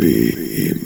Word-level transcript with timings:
PM. 0.00 0.80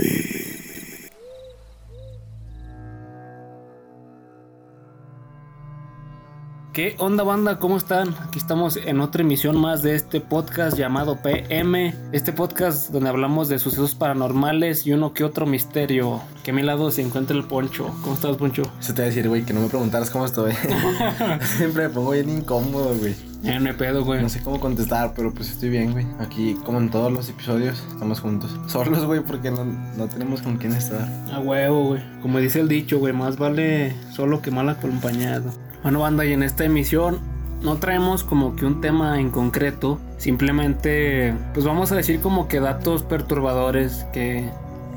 ¿Qué 6.72 6.96
onda 6.98 7.22
banda? 7.22 7.60
¿Cómo 7.60 7.76
están? 7.76 8.16
Aquí 8.26 8.40
estamos 8.40 8.76
en 8.76 8.98
otra 9.00 9.22
emisión 9.22 9.56
más 9.56 9.84
de 9.84 9.94
este 9.94 10.20
podcast 10.20 10.76
llamado 10.76 11.22
PM. 11.22 11.94
Este 12.10 12.32
podcast 12.32 12.90
donde 12.90 13.08
hablamos 13.08 13.48
de 13.48 13.60
sucesos 13.60 13.94
paranormales 13.94 14.84
y 14.84 14.92
uno 14.92 15.12
que 15.12 15.22
otro 15.22 15.46
misterio. 15.46 16.20
Que 16.42 16.50
a 16.50 16.54
mi 16.54 16.62
lado 16.62 16.90
se 16.90 17.02
encuentra 17.02 17.36
el 17.36 17.44
Poncho. 17.44 17.94
¿Cómo 18.02 18.16
estás, 18.16 18.36
Poncho? 18.36 18.62
Eso 18.80 18.94
te 18.94 19.02
voy 19.02 19.04
a 19.04 19.06
decir, 19.06 19.28
güey, 19.28 19.44
que 19.44 19.52
no 19.52 19.60
me 19.60 19.68
preguntaras 19.68 20.10
cómo 20.10 20.26
estoy. 20.26 20.54
Siempre 21.56 21.86
me 21.86 21.94
pongo 21.94 22.10
bien 22.10 22.30
incómodo, 22.30 22.96
güey. 22.96 23.33
Eh, 23.44 23.60
no 23.60 23.68
hay 23.68 23.76
pedo, 23.76 24.04
güey. 24.04 24.22
No 24.22 24.28
sé 24.28 24.40
cómo 24.42 24.58
contestar, 24.58 25.12
pero 25.14 25.32
pues 25.32 25.50
estoy 25.50 25.68
bien, 25.68 25.92
güey. 25.92 26.06
Aquí, 26.18 26.56
como 26.64 26.78
en 26.78 26.90
todos 26.90 27.12
los 27.12 27.28
episodios, 27.28 27.82
estamos 27.92 28.20
juntos. 28.20 28.58
Solos, 28.66 29.04
güey, 29.04 29.20
porque 29.20 29.50
no, 29.50 29.64
no 29.64 30.08
tenemos 30.08 30.40
con 30.40 30.56
quién 30.56 30.72
estar. 30.72 31.06
A 31.32 31.40
huevo, 31.40 31.88
güey. 31.88 32.02
Como 32.22 32.38
dice 32.38 32.60
el 32.60 32.68
dicho, 32.68 32.98
güey, 32.98 33.12
más 33.12 33.36
vale 33.36 33.94
solo 34.12 34.40
que 34.40 34.50
mal 34.50 34.68
acompañado. 34.70 35.52
Bueno, 35.82 36.00
banda, 36.00 36.24
y 36.24 36.32
en 36.32 36.42
esta 36.42 36.64
emisión 36.64 37.18
no 37.62 37.76
traemos 37.76 38.24
como 38.24 38.56
que 38.56 38.64
un 38.64 38.80
tema 38.80 39.20
en 39.20 39.30
concreto. 39.30 39.98
Simplemente, 40.16 41.34
pues 41.52 41.66
vamos 41.66 41.92
a 41.92 41.96
decir 41.96 42.20
como 42.20 42.48
que 42.48 42.60
datos 42.60 43.02
perturbadores 43.02 44.06
que 44.12 44.48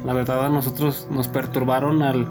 la 0.06 0.14
verdad 0.14 0.46
a 0.46 0.50
nosotros 0.50 1.08
nos 1.12 1.28
perturbaron 1.28 2.02
al, 2.02 2.28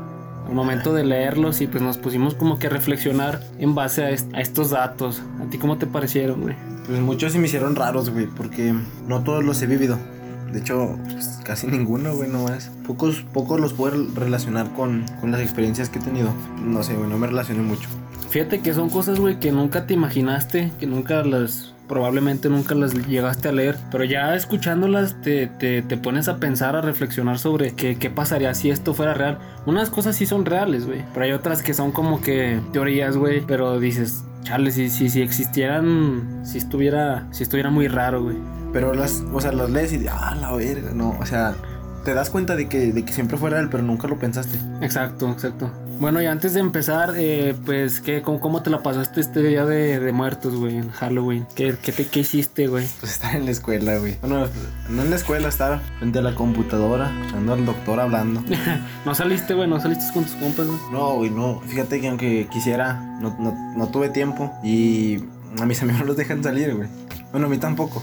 al 0.46 0.54
momento 0.54 0.92
de 0.92 1.04
leerlos 1.04 1.60
y 1.60 1.66
pues 1.66 1.82
nos 1.82 1.98
pusimos 1.98 2.34
como 2.34 2.58
que 2.58 2.68
a 2.68 2.70
reflexionar 2.70 3.40
en 3.58 3.74
base 3.74 4.04
a, 4.04 4.10
est- 4.10 4.32
a 4.34 4.40
estos 4.40 4.70
datos. 4.70 5.22
¿A 5.44 5.50
ti 5.50 5.58
cómo 5.58 5.76
te 5.78 5.86
parecieron, 5.86 6.42
güey? 6.42 6.56
Pues 6.86 7.00
muchos 7.00 7.32
se 7.32 7.38
me 7.38 7.46
hicieron 7.46 7.74
raros, 7.74 8.10
güey, 8.10 8.26
porque 8.26 8.74
no 9.08 9.22
todos 9.24 9.44
los 9.44 9.60
he 9.62 9.66
vivido. 9.66 9.98
De 10.52 10.60
hecho, 10.60 10.96
pues, 11.10 11.40
casi 11.44 11.66
ninguno, 11.66 12.14
güey, 12.14 12.30
nomás. 12.30 12.70
Pocos, 12.86 13.24
pocos 13.32 13.58
los 13.60 13.72
puedo 13.72 14.06
relacionar 14.14 14.72
con, 14.74 15.04
con 15.20 15.32
las 15.32 15.40
experiencias 15.40 15.88
que 15.90 15.98
he 15.98 16.02
tenido. 16.02 16.32
No 16.64 16.82
sé, 16.84 16.94
güey, 16.94 17.10
no 17.10 17.18
me 17.18 17.26
relacioné 17.26 17.62
mucho. 17.62 17.88
Fíjate 18.30 18.60
que 18.60 18.72
son 18.72 18.88
cosas, 18.88 19.18
güey, 19.18 19.40
que 19.40 19.50
nunca 19.50 19.86
te 19.86 19.94
imaginaste, 19.94 20.72
que 20.78 20.86
nunca 20.86 21.22
las, 21.24 21.74
probablemente 21.88 22.48
nunca 22.48 22.74
las 22.74 22.94
llegaste 23.06 23.48
a 23.48 23.52
leer, 23.52 23.76
pero 23.90 24.04
ya 24.04 24.34
escuchándolas 24.34 25.20
te, 25.22 25.46
te, 25.46 25.82
te 25.82 25.96
pones 25.96 26.28
a 26.28 26.38
pensar, 26.38 26.76
a 26.76 26.80
reflexionar 26.80 27.38
sobre 27.38 27.74
qué, 27.74 27.96
qué 27.96 28.10
pasaría 28.10 28.54
si 28.54 28.70
esto 28.70 28.94
fuera 28.94 29.14
real. 29.14 29.38
Unas 29.66 29.90
cosas 29.90 30.16
sí 30.16 30.26
son 30.26 30.44
reales, 30.44 30.86
güey, 30.86 31.04
pero 31.12 31.24
hay 31.24 31.32
otras 31.32 31.62
que 31.62 31.74
son 31.74 31.92
como 31.92 32.20
que 32.20 32.60
teorías, 32.72 33.16
güey, 33.16 33.40
pero 33.46 33.78
dices, 33.78 34.24
chale, 34.42 34.70
si, 34.70 34.90
si, 34.90 35.08
si 35.08 35.22
existieran, 35.22 36.42
si 36.44 36.58
estuviera, 36.58 37.26
si 37.30 37.42
estuviera 37.42 37.70
muy 37.70 37.88
raro, 37.88 38.22
güey. 38.22 38.36
Pero 38.72 38.92
las, 38.94 39.24
o 39.32 39.40
sea, 39.40 39.52
las 39.52 39.70
lees 39.70 39.92
y, 39.92 40.06
ah, 40.08 40.36
la 40.40 40.52
verga, 40.52 40.92
no, 40.92 41.16
o 41.18 41.26
sea, 41.26 41.54
te 42.06 42.14
das 42.14 42.30
cuenta 42.30 42.54
de 42.54 42.68
que, 42.68 42.92
de 42.92 43.04
que 43.04 43.12
siempre 43.12 43.36
fue 43.36 43.50
real, 43.50 43.68
pero 43.68 43.82
nunca 43.82 44.06
lo 44.06 44.16
pensaste. 44.16 44.60
Exacto, 44.80 45.28
exacto. 45.28 45.72
Bueno, 45.98 46.22
y 46.22 46.26
antes 46.26 46.54
de 46.54 46.60
empezar, 46.60 47.14
eh, 47.16 47.56
pues, 47.66 48.00
¿qué, 48.00 48.22
cómo, 48.22 48.38
cómo 48.38 48.62
te 48.62 48.70
la 48.70 48.80
pasaste 48.80 49.20
este 49.20 49.42
día 49.42 49.66
de, 49.66 49.98
de 49.98 50.12
muertos, 50.12 50.54
güey, 50.54 50.76
en 50.76 50.90
Halloween? 50.90 51.48
¿Qué, 51.56 51.74
qué, 51.82 51.90
te, 51.90 52.06
qué 52.06 52.20
hiciste, 52.20 52.68
güey? 52.68 52.86
Pues 53.00 53.10
estar 53.10 53.34
en 53.34 53.44
la 53.46 53.50
escuela, 53.50 53.98
güey. 53.98 54.18
Bueno, 54.20 54.46
no 54.88 55.02
en 55.02 55.10
la 55.10 55.16
escuela, 55.16 55.48
estar 55.48 55.80
frente 55.98 56.20
a 56.20 56.22
la 56.22 56.36
computadora, 56.36 57.10
escuchando 57.22 57.54
al 57.54 57.66
doctor 57.66 57.98
hablando. 57.98 58.44
¿No 59.04 59.12
saliste, 59.16 59.54
güey? 59.54 59.68
¿No 59.68 59.80
saliste 59.80 60.04
con 60.14 60.22
tus 60.22 60.34
compas, 60.34 60.64
güey? 60.64 60.78
No, 60.92 61.14
güey, 61.16 61.30
no. 61.30 61.60
Fíjate 61.66 62.00
que 62.00 62.06
aunque 62.06 62.46
quisiera, 62.52 63.00
no, 63.20 63.36
no, 63.40 63.74
no 63.76 63.88
tuve 63.88 64.10
tiempo 64.10 64.54
y 64.62 65.24
a 65.58 65.66
mis 65.66 65.82
amigos 65.82 66.02
no 66.02 66.06
los 66.06 66.16
dejan 66.16 66.40
salir, 66.44 66.72
güey. 66.72 66.88
Bueno, 67.32 67.48
a 67.48 67.50
mí 67.50 67.58
tampoco, 67.58 68.00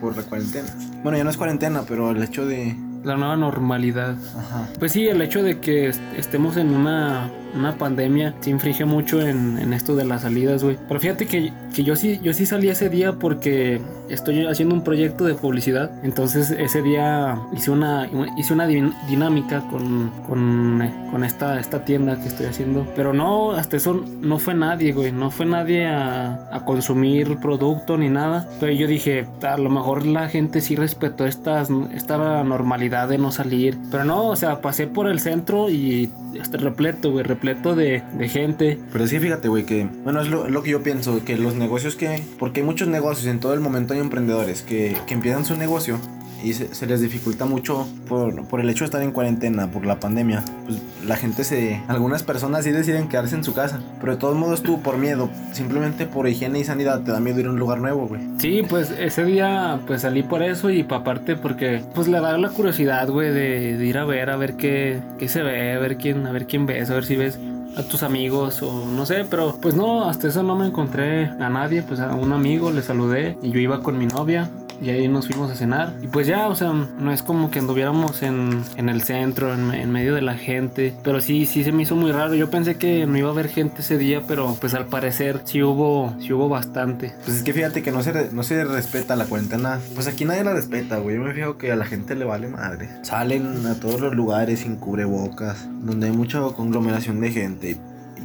por 0.00 0.16
la 0.16 0.24
cuarentena. 0.24 0.68
Bueno, 1.04 1.16
ya 1.16 1.22
no 1.22 1.30
es 1.30 1.36
cuarentena, 1.36 1.84
pero 1.86 2.10
el 2.10 2.24
hecho 2.24 2.44
de... 2.44 2.74
La 3.06 3.16
nueva 3.16 3.36
normalidad. 3.36 4.16
Ajá. 4.36 4.68
Pues 4.80 4.90
sí, 4.92 5.06
el 5.06 5.22
hecho 5.22 5.42
de 5.42 5.60
que 5.60 5.88
est- 5.88 6.02
estemos 6.16 6.56
en 6.56 6.74
una, 6.74 7.30
una 7.54 7.76
pandemia 7.76 8.34
se 8.40 8.50
inflige 8.50 8.84
mucho 8.84 9.20
en, 9.20 9.58
en 9.58 9.72
esto 9.72 9.94
de 9.96 10.04
las 10.04 10.22
salidas, 10.22 10.62
güey. 10.62 10.76
Pero 10.88 11.00
fíjate 11.00 11.26
que, 11.26 11.52
que 11.74 11.84
yo 11.84 11.96
sí 11.96 12.18
yo 12.22 12.32
sí 12.32 12.46
salí 12.46 12.68
ese 12.68 12.88
día 12.88 13.12
porque 13.14 13.80
estoy 14.08 14.46
haciendo 14.46 14.74
un 14.74 14.82
proyecto 14.82 15.24
de 15.24 15.34
publicidad. 15.34 15.90
Entonces 16.04 16.50
ese 16.50 16.82
día 16.82 17.38
hice 17.56 17.70
una, 17.70 18.08
hice 18.36 18.52
una 18.52 18.66
din- 18.68 18.94
dinámica 19.08 19.60
con, 19.70 20.10
con, 20.26 20.82
eh, 20.82 20.92
con 21.10 21.24
esta, 21.24 21.58
esta 21.58 21.84
tienda 21.84 22.20
que 22.20 22.28
estoy 22.28 22.46
haciendo. 22.46 22.86
Pero 22.94 23.12
no, 23.12 23.52
hasta 23.52 23.76
eso 23.76 24.04
no 24.20 24.38
fue 24.38 24.54
nadie, 24.54 24.92
güey. 24.92 25.12
No 25.12 25.30
fue 25.30 25.46
nadie 25.46 25.86
a, 25.86 26.48
a 26.52 26.64
consumir 26.64 27.38
producto 27.38 27.96
ni 27.96 28.08
nada. 28.08 28.48
Pero 28.60 28.72
yo 28.72 28.86
dije, 28.86 29.26
a 29.42 29.56
lo 29.56 29.70
mejor 29.70 30.06
la 30.06 30.28
gente 30.28 30.60
sí 30.60 30.76
respetó 30.76 31.26
estas, 31.26 31.68
esta 31.94 32.44
normalidad 32.44 33.08
de 33.08 33.18
no 33.18 33.32
salir. 33.32 33.76
Pero 33.90 34.04
no, 34.04 34.26
o 34.28 34.36
sea, 34.36 34.60
pasé 34.60 34.86
por 34.86 35.08
el 35.08 35.20
centro 35.20 35.68
y 35.70 36.10
este 36.40 36.58
repleto, 36.58 37.10
güey, 37.12 37.24
repleto 37.36 37.74
de, 37.74 38.02
de 38.18 38.28
gente. 38.28 38.78
Pero 38.92 39.06
que 39.06 39.20
fíjate, 39.20 39.48
güey, 39.48 39.64
que... 39.64 39.88
Bueno, 40.04 40.20
es 40.20 40.28
lo, 40.28 40.48
lo 40.48 40.62
que 40.62 40.70
yo 40.70 40.82
pienso, 40.82 41.22
que 41.24 41.36
los 41.36 41.54
negocios 41.54 41.96
que... 41.96 42.22
Porque 42.38 42.60
hay 42.60 42.66
muchos 42.66 42.88
negocios, 42.88 43.26
en 43.26 43.40
todo 43.40 43.54
el 43.54 43.60
momento 43.60 43.94
hay 43.94 44.00
emprendedores 44.00 44.62
que, 44.62 44.96
que 45.06 45.14
empiezan 45.14 45.44
su 45.44 45.56
negocio 45.56 46.00
y 46.46 46.52
se, 46.52 46.86
les 46.86 47.00
dificulta 47.00 47.44
mucho 47.44 47.88
por, 48.08 48.46
por 48.46 48.60
el 48.60 48.70
hecho 48.70 48.84
de 48.84 48.86
estar 48.86 49.02
en 49.02 49.10
cuarentena, 49.10 49.68
por 49.68 49.84
la 49.84 49.98
pandemia. 49.98 50.44
Pues 50.64 50.80
la 51.04 51.16
gente 51.16 51.42
se... 51.42 51.82
Algunas 51.88 52.22
personas 52.22 52.62
sí 52.62 52.70
deciden 52.70 53.08
quedarse 53.08 53.34
en 53.34 53.42
su 53.42 53.52
casa, 53.52 53.80
pero 53.98 54.12
de 54.12 54.18
todos 54.18 54.36
modos 54.36 54.62
tú 54.62 54.80
por 54.80 54.96
miedo, 54.96 55.28
simplemente 55.50 56.06
por 56.06 56.28
higiene 56.28 56.60
y 56.60 56.64
sanidad, 56.64 57.02
te 57.02 57.10
da 57.10 57.18
miedo 57.18 57.40
ir 57.40 57.46
a 57.46 57.50
un 57.50 57.58
lugar 57.58 57.80
nuevo, 57.80 58.06
güey. 58.06 58.20
Sí, 58.38 58.62
pues 58.68 58.92
ese 58.96 59.24
día 59.24 59.80
pues 59.88 60.02
salí 60.02 60.22
por 60.22 60.44
eso 60.44 60.70
y 60.70 60.84
pa' 60.84 60.98
aparte 60.98 61.34
porque 61.34 61.82
pues 61.96 62.06
le 62.06 62.20
da 62.20 62.38
la 62.38 62.50
curiosidad, 62.50 63.08
güey, 63.08 63.34
de, 63.34 63.76
de 63.76 63.84
ir 63.84 63.98
a 63.98 64.04
ver, 64.04 64.30
a 64.30 64.36
ver 64.36 64.56
qué, 64.56 65.00
qué 65.18 65.28
se 65.28 65.42
ve, 65.42 65.72
a 65.72 65.80
ver 65.80 65.96
quién, 65.96 66.26
a 66.26 66.32
ver 66.32 66.46
quién 66.46 66.64
ves, 66.64 66.90
a 66.90 66.94
ver 66.94 67.04
si 67.04 67.16
ves 67.16 67.40
a 67.76 67.82
tus 67.82 68.04
amigos 68.04 68.62
o 68.62 68.86
no 68.86 69.04
sé, 69.04 69.26
pero 69.28 69.58
pues 69.60 69.74
no, 69.74 70.08
hasta 70.08 70.28
eso 70.28 70.44
no 70.44 70.54
me 70.54 70.66
encontré 70.66 71.24
a 71.26 71.50
nadie, 71.50 71.82
pues 71.82 71.98
a 71.98 72.14
un 72.14 72.32
amigo 72.32 72.70
le 72.70 72.82
saludé 72.82 73.36
y 73.42 73.50
yo 73.50 73.58
iba 73.58 73.82
con 73.82 73.98
mi 73.98 74.06
novia 74.06 74.48
y 74.80 74.90
ahí 74.90 75.08
nos 75.08 75.26
fuimos 75.26 75.50
a 75.50 75.54
cenar. 75.54 75.94
Y 76.02 76.06
pues 76.06 76.26
ya, 76.26 76.48
o 76.48 76.54
sea, 76.54 76.72
no 76.72 77.12
es 77.12 77.22
como 77.22 77.50
que 77.50 77.58
anduviéramos 77.58 78.22
en, 78.22 78.62
en 78.76 78.88
el 78.88 79.02
centro, 79.02 79.52
en, 79.52 79.72
en 79.72 79.90
medio 79.90 80.14
de 80.14 80.22
la 80.22 80.34
gente. 80.34 80.94
Pero 81.02 81.20
sí, 81.20 81.46
sí 81.46 81.64
se 81.64 81.72
me 81.72 81.82
hizo 81.82 81.96
muy 81.96 82.12
raro. 82.12 82.34
Yo 82.34 82.50
pensé 82.50 82.76
que 82.76 83.06
no 83.06 83.16
iba 83.16 83.28
a 83.28 83.32
haber 83.32 83.48
gente 83.48 83.82
ese 83.82 83.98
día, 83.98 84.22
pero 84.26 84.56
pues 84.60 84.74
al 84.74 84.86
parecer 84.86 85.40
sí 85.44 85.62
hubo, 85.62 86.14
sí 86.20 86.32
hubo 86.32 86.48
bastante. 86.48 87.14
Pues 87.24 87.38
es 87.38 87.42
que 87.42 87.52
fíjate 87.52 87.82
que 87.82 87.92
no 87.92 88.02
se, 88.02 88.30
no 88.32 88.42
se 88.42 88.64
respeta 88.64 89.16
la 89.16 89.26
cuarentena. 89.26 89.80
Pues 89.94 90.06
aquí 90.06 90.24
nadie 90.24 90.44
la 90.44 90.52
respeta, 90.52 90.98
güey. 90.98 91.16
Yo 91.16 91.22
me 91.22 91.32
fijo 91.32 91.58
que 91.58 91.72
a 91.72 91.76
la 91.76 91.84
gente 91.84 92.14
le 92.14 92.24
vale 92.24 92.48
madre. 92.48 92.88
Salen 93.02 93.66
a 93.66 93.74
todos 93.74 94.00
los 94.00 94.14
lugares 94.14 94.60
sin 94.60 94.76
cubrebocas, 94.76 95.68
donde 95.82 96.06
hay 96.06 96.12
mucha 96.12 96.40
conglomeración 96.40 97.20
de 97.20 97.30
gente. 97.30 97.76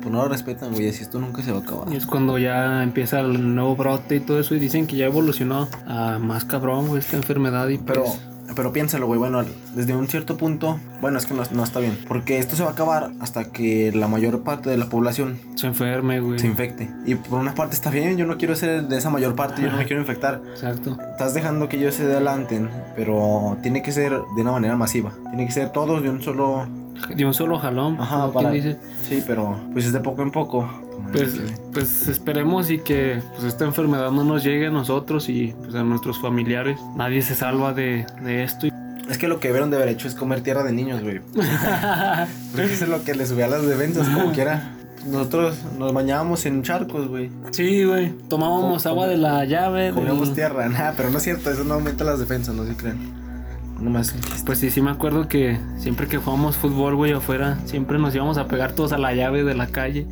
Pues 0.02 0.12
no 0.12 0.24
lo 0.24 0.30
respetan, 0.30 0.72
güey. 0.74 0.90
Así 0.90 1.04
esto 1.04 1.20
nunca 1.20 1.42
se 1.44 1.52
va 1.52 1.60
a 1.60 1.62
acabar. 1.62 1.92
Y 1.94 1.96
es 1.96 2.06
cuando 2.06 2.38
ya 2.38 2.84
empieza 2.84 3.20
el 3.20 3.56
nuevo 3.56 3.76
brote 3.76 4.16
y 4.16 4.20
todo 4.20 4.40
eso 4.40 4.56
y 4.56 4.60
dicen 4.60 4.88
que 4.88 4.98
ya 4.98 5.06
evolucionó 5.06 5.68
a 5.88 6.20
más 6.20 6.46
cabrón, 6.46 6.88
güey, 6.88 7.00
esta 7.00 7.18
enfermedad 7.18 7.68
y 7.70 7.78
Pero, 7.78 8.04
pues, 8.04 8.20
pero 8.56 8.74
piénsalo, 8.74 9.08
güey. 9.08 9.20
Bueno, 9.20 9.44
desde 9.76 9.96
un 9.96 10.08
cierto 10.08 10.38
punto, 10.38 10.80
bueno, 11.00 11.18
es 11.18 11.26
que 11.26 11.34
no, 11.34 11.44
no 11.52 11.64
está 11.64 11.80
bien. 11.80 11.98
Porque 12.08 12.40
esto 12.40 12.56
se 12.56 12.64
va 12.64 12.70
a 12.70 12.74
acabar 12.74 13.12
hasta 13.20 13.46
que 13.52 13.92
la 13.94 14.08
mayor 14.08 14.44
parte 14.44 14.70
de 14.70 14.78
la 14.78 14.88
población 14.88 15.40
se 15.56 15.68
enferme, 15.68 16.20
güey. 16.20 16.40
se 16.40 16.48
infecte. 16.48 16.90
Y 17.06 17.16
por 17.16 17.40
una 17.40 17.54
parte 17.56 17.76
está 17.76 17.90
bien. 17.90 18.18
Yo 18.18 18.26
no 18.26 18.38
quiero 18.38 18.56
ser 18.56 18.88
de 18.88 18.98
esa 18.98 19.10
mayor 19.10 19.36
parte. 19.36 19.62
Yo 19.62 19.72
no 19.72 19.78
me 19.78 19.86
quiero 19.86 20.02
infectar. 20.02 20.42
Exacto. 20.52 20.98
Estás 21.12 21.34
dejando 21.34 21.70
que 21.70 21.78
ellos 21.78 21.96
se 21.96 22.04
adelanten, 22.04 22.70
pero 22.96 23.58
tiene 23.62 23.82
que 23.82 23.92
ser 23.92 24.12
de 24.12 24.42
una 24.42 24.52
manera 24.52 24.76
masiva. 24.76 25.12
Tiene 25.30 25.46
que 25.46 25.52
ser 25.52 25.70
todos 25.70 26.02
de 26.04 26.10
un 26.10 26.22
solo. 26.22 26.68
De 27.10 27.26
un 27.26 27.34
solo 27.34 27.58
jalón, 27.60 27.98
Ajá, 28.00 28.32
para- 28.32 28.52
dice. 28.52 28.78
Sí, 29.08 29.24
pero 29.26 29.58
pues 29.74 29.86
es 29.86 29.94
de 29.94 30.00
poco 30.00 30.22
en 30.22 30.32
poco. 30.32 30.70
Pues, 31.12 31.40
pues 31.74 32.08
esperemos 32.08 32.70
y 32.70 32.78
que 32.80 33.22
pues, 33.34 33.44
esta 33.46 33.66
enfermedad 33.66 34.12
no 34.12 34.24
nos 34.24 34.44
llegue 34.44 34.68
a 34.68 34.70
nosotros 34.70 35.28
y 35.30 35.54
pues, 35.64 35.76
a 35.76 35.84
nuestros 35.84 36.20
familiares. 36.22 36.80
Nadie 36.96 37.22
se 37.22 37.36
salva 37.36 37.74
de, 37.74 38.06
de 38.24 38.44
esto. 38.44 38.68
Es 39.10 39.18
que 39.18 39.28
lo 39.28 39.40
que 39.42 39.50
debieron 39.50 39.72
de 39.72 39.78
haber 39.78 39.90
hecho 39.90 40.08
es 40.08 40.16
comer 40.16 40.42
tierra 40.42 40.64
de 40.64 40.72
niños, 40.72 41.02
güey. 41.04 41.20
Porque 42.52 42.74
eso 42.74 42.86
es 42.86 42.90
lo 42.90 43.04
que 43.04 43.14
les 43.16 43.30
subía 43.30 43.46
a 43.46 43.50
las 43.50 43.66
defensas, 43.66 44.08
como 44.10 44.32
quiera. 44.32 44.72
Nosotros 45.06 45.58
nos 45.80 45.92
bañábamos 45.94 46.46
en 46.46 46.62
charcos, 46.64 47.08
güey. 47.10 47.30
Sí, 47.52 47.84
güey. 47.84 48.14
Tomábamos 48.30 48.86
agua 48.86 49.08
de 49.08 49.18
la 49.18 49.44
llave. 49.46 49.86
del- 49.86 49.96
Comíamos 49.96 50.34
tierra. 50.34 50.70
Nada, 50.70 50.94
pero 50.96 51.10
no 51.10 51.18
es 51.18 51.24
cierto, 51.24 51.50
eso 51.52 51.64
no 51.64 51.74
aumenta 51.74 52.04
las 52.04 52.20
defensas, 52.20 52.54
no 52.56 52.64
se 52.66 52.76
crean. 52.76 53.00
Nomás. 53.82 54.14
Pues 54.46 54.60
sí, 54.60 54.70
sí 54.70 54.82
me 54.82 54.92
acuerdo 54.92 55.28
que 55.28 55.60
siempre 55.78 56.08
que 56.08 56.18
jugábamos 56.18 56.56
fútbol, 56.56 56.96
güey, 56.96 57.14
afuera, 57.14 57.58
siempre 57.66 57.98
nos 57.98 58.14
íbamos 58.14 58.38
a 58.38 58.48
pegar 58.48 58.74
todos 58.74 58.94
a 58.94 58.98
la 58.98 59.14
llave 59.14 59.44
de 59.44 59.56
la 59.56 59.68
calle. 59.68 60.06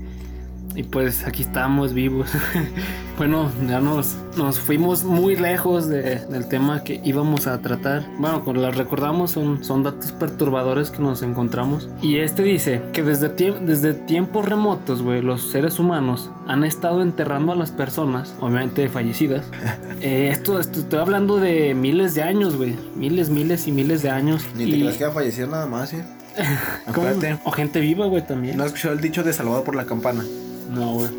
Y 0.80 0.84
pues 0.84 1.26
aquí 1.28 1.42
estamos 1.42 1.94
vivos. 1.94 2.30
bueno, 3.18 3.52
ya 3.68 3.82
nos, 3.82 4.16
nos 4.38 4.60
fuimos 4.62 5.04
muy 5.04 5.36
lejos 5.36 5.90
de- 5.90 6.20
del 6.28 6.48
tema 6.48 6.86
que 6.86 7.02
íbamos 7.04 7.48
a 7.48 7.60
tratar. 7.62 8.06
Bueno, 8.18 8.46
como 8.46 8.62
las 8.62 8.78
recordamos, 8.78 9.32
son, 9.32 9.62
son 9.62 9.84
datos 9.84 10.14
perturbadores 10.14 10.90
que 10.90 11.00
nos 11.00 11.22
encontramos. 11.22 11.90
Y 12.02 12.20
este 12.20 12.44
dice 12.44 12.82
que 12.94 13.04
desde, 13.04 13.36
tie- 13.36 13.60
desde 13.60 13.94
tiempos 13.94 14.46
remotos, 14.48 15.02
güey, 15.02 15.22
los 15.22 15.52
seres 15.52 15.80
humanos 15.80 16.30
han 16.48 16.64
estado 16.64 17.02
enterrando 17.02 17.52
a 17.52 17.56
las 17.58 17.72
personas, 17.72 18.34
obviamente 18.40 18.88
fallecidas. 18.88 19.46
Eh, 20.02 20.30
esto, 20.32 20.62
esto 20.62 20.80
estoy 20.80 21.00
hablando 21.00 21.42
de 21.42 21.74
miles 21.74 22.16
de 22.16 22.24
años, 22.24 22.56
güey. 22.56 22.74
Miles, 22.96 23.30
miles 23.30 23.68
y 23.68 23.74
miles 23.74 24.02
de 24.02 24.10
años. 24.10 24.46
Ni 24.56 24.64
te 24.64 24.78
Y- 24.78 24.80
creas 24.80 24.96
que 24.96 25.04
va 25.04 25.10
a 25.10 25.14
fallecer 25.14 25.50
nada 25.50 25.66
más, 25.66 25.92
¿eh? 25.92 26.06
O 27.44 27.52
gente 27.52 27.82
viva, 27.82 28.06
güey, 28.06 28.26
también. 28.26 28.56
¿No 28.56 28.64
has 28.64 28.68
escuchado 28.68 28.94
el 28.94 29.02
dicho 29.02 29.24
de 29.24 29.34
salvado 29.34 29.66
por 29.66 29.76
la 29.76 29.84
campana? 29.86 30.24
No, 30.70 30.94
güey. 30.94 31.10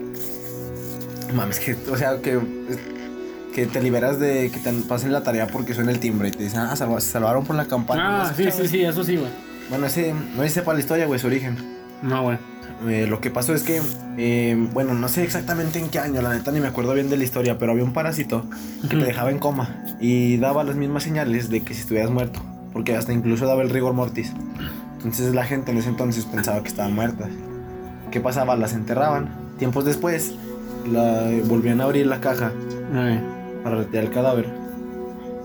Mames, 1.34 1.60
que, 1.60 1.76
o 1.90 1.96
sea, 1.96 2.18
que, 2.20 2.38
que 3.54 3.66
te 3.66 3.80
liberas 3.82 4.18
de 4.18 4.50
que 4.50 4.58
te 4.58 4.72
pasen 4.88 5.12
la 5.12 5.22
tarea 5.22 5.46
porque 5.46 5.74
suena 5.74 5.90
el 5.92 6.00
timbre 6.00 6.28
y 6.28 6.32
te 6.32 6.42
dicen, 6.44 6.60
ah, 6.60 6.74
salva- 6.76 7.00
se 7.00 7.10
salvaron 7.10 7.44
por 7.44 7.56
la 7.56 7.66
campana. 7.66 8.02
¿No 8.18 8.24
Ah, 8.24 8.32
sí, 8.36 8.50
sí, 8.50 8.66
sí, 8.68 8.82
eso 8.82 9.04
sí, 9.04 9.16
güey. 9.16 9.30
Bueno, 9.68 9.86
ese, 9.86 10.12
no 10.36 10.42
sé 10.42 10.48
sepa 10.48 10.74
la 10.74 10.80
historia, 10.80 11.06
güey, 11.06 11.20
su 11.20 11.28
origen. 11.28 11.56
No, 12.02 12.22
güey. 12.24 12.38
Eh, 12.88 13.06
lo 13.06 13.20
que 13.20 13.30
pasó 13.30 13.54
es 13.54 13.62
que, 13.62 13.80
eh, 14.16 14.56
bueno, 14.72 14.94
no 14.94 15.08
sé 15.08 15.22
exactamente 15.22 15.78
en 15.78 15.90
qué 15.90 15.98
año, 15.98 16.22
la 16.22 16.32
neta 16.32 16.50
ni 16.50 16.60
me 16.60 16.66
acuerdo 16.68 16.94
bien 16.94 17.10
de 17.10 17.16
la 17.18 17.24
historia, 17.24 17.58
pero 17.58 17.72
había 17.72 17.84
un 17.84 17.92
parásito 17.92 18.46
que 18.88 18.96
te 18.96 19.04
dejaba 19.04 19.30
en 19.30 19.38
coma 19.38 19.84
y 20.00 20.38
daba 20.38 20.64
las 20.64 20.76
mismas 20.76 21.02
señales 21.02 21.50
de 21.50 21.60
que 21.60 21.74
si 21.74 21.80
estuvieras 21.82 22.10
muerto, 22.10 22.40
porque 22.72 22.96
hasta 22.96 23.12
incluso 23.12 23.46
daba 23.46 23.62
el 23.62 23.68
rigor 23.70 23.92
mortis. 23.92 24.32
Entonces 24.96 25.34
la 25.34 25.44
gente 25.44 25.70
en 25.72 25.78
ese 25.78 25.90
entonces 25.90 26.24
pensaba 26.24 26.62
que 26.62 26.68
estaban 26.68 26.94
muertas. 26.94 27.28
¿Qué 28.10 28.20
pasaba? 28.20 28.56
Las 28.56 28.72
enterraban. 28.74 29.28
Tiempos 29.58 29.84
después, 29.84 30.34
la, 30.90 31.28
volvían 31.44 31.80
a 31.80 31.84
abrir 31.84 32.06
la 32.06 32.20
caja 32.20 32.52
Ay. 32.94 33.22
para 33.62 33.76
retirar 33.76 34.04
el 34.04 34.10
cadáver 34.10 34.46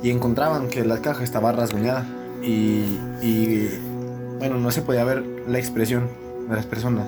y 0.02 0.10
encontraban 0.12 0.68
que 0.68 0.86
la 0.86 1.00
caja 1.00 1.24
estaba 1.24 1.52
rasguñada 1.52 2.06
y, 2.42 2.98
y, 3.22 3.70
bueno, 4.40 4.58
no 4.58 4.72
se 4.72 4.82
podía 4.82 5.04
ver 5.04 5.24
la 5.48 5.58
expresión 5.58 6.08
de 6.50 6.56
las 6.56 6.66
personas, 6.66 7.08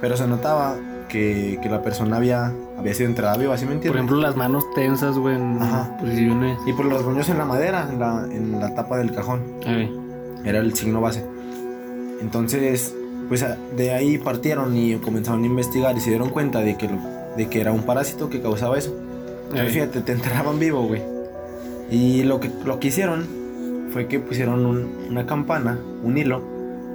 pero 0.00 0.16
se 0.16 0.26
notaba 0.26 0.74
que, 1.08 1.58
que 1.62 1.68
la 1.68 1.82
persona 1.82 2.16
había, 2.16 2.52
había 2.78 2.94
sido 2.94 3.08
enterrada 3.08 3.36
viva, 3.36 3.56
¿sí 3.56 3.64
me 3.64 3.68
Por 3.68 3.74
entiendes? 3.76 3.98
ejemplo, 3.98 4.16
las 4.20 4.36
manos 4.36 4.64
tensas, 4.74 5.16
güey, 5.16 5.36
en 5.36 5.62
Ajá. 5.62 5.96
posiciones. 5.98 6.58
y 6.66 6.72
por 6.72 6.84
los 6.86 6.94
rasguños 6.98 7.28
en 7.28 7.38
la 7.38 7.44
madera, 7.44 7.88
en 7.90 7.98
la, 8.00 8.24
en 8.30 8.60
la 8.60 8.74
tapa 8.74 8.98
del 8.98 9.12
cajón, 9.12 9.42
Ay. 9.66 9.90
era 10.44 10.58
el 10.58 10.74
signo 10.74 11.00
base. 11.00 11.24
Entonces, 12.20 12.94
pues 13.30 13.42
a- 13.42 13.56
de 13.76 13.92
ahí 13.92 14.18
partieron 14.18 14.76
y 14.76 14.96
comenzaron 14.96 15.42
a 15.44 15.46
investigar 15.46 15.96
y 15.96 16.00
se 16.00 16.10
dieron 16.10 16.28
cuenta 16.28 16.60
de 16.60 16.76
que, 16.76 16.86
lo- 16.88 16.98
de 17.38 17.48
que 17.48 17.60
era 17.62 17.72
un 17.72 17.84
parásito 17.84 18.28
que 18.28 18.42
causaba 18.42 18.76
eso. 18.76 18.94
Ay. 19.54 19.68
fíjate, 19.70 20.00
te 20.02 20.12
enterraban 20.12 20.58
vivo, 20.58 20.82
güey. 20.86 21.00
Y 21.90 22.22
lo 22.24 22.38
que, 22.40 22.50
lo 22.64 22.78
que 22.78 22.88
hicieron 22.88 23.26
fue 23.92 24.06
que 24.06 24.20
pusieron 24.20 24.66
un- 24.66 24.88
una 25.08 25.24
campana, 25.26 25.78
un 26.04 26.16
hilo, 26.18 26.42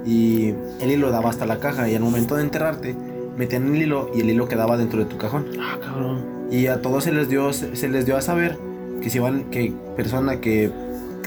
y 0.06 0.54
el 0.80 0.90
hilo 0.92 1.10
daba 1.10 1.30
hasta 1.30 1.44
la 1.46 1.58
caja. 1.58 1.88
Y 1.88 1.94
al 1.96 2.02
momento 2.02 2.36
de 2.36 2.42
enterrarte, 2.42 2.94
metían 3.36 3.74
el 3.74 3.82
hilo 3.82 4.10
y 4.14 4.20
el 4.20 4.30
hilo 4.30 4.46
quedaba 4.48 4.76
dentro 4.76 5.00
de 5.00 5.04
tu 5.06 5.18
cajón. 5.18 5.46
Ah, 5.60 5.78
cabrón. 5.84 6.24
Y 6.50 6.68
a 6.68 6.80
todos 6.80 7.04
se 7.04 7.12
les 7.12 7.28
dio, 7.28 7.52
se, 7.52 7.74
se 7.76 7.88
les 7.88 8.06
dio 8.06 8.16
a 8.16 8.22
saber 8.22 8.56
que 9.02 9.10
si 9.10 9.18
iban, 9.18 9.44
que 9.50 9.72
persona 9.96 10.40
que 10.40 10.70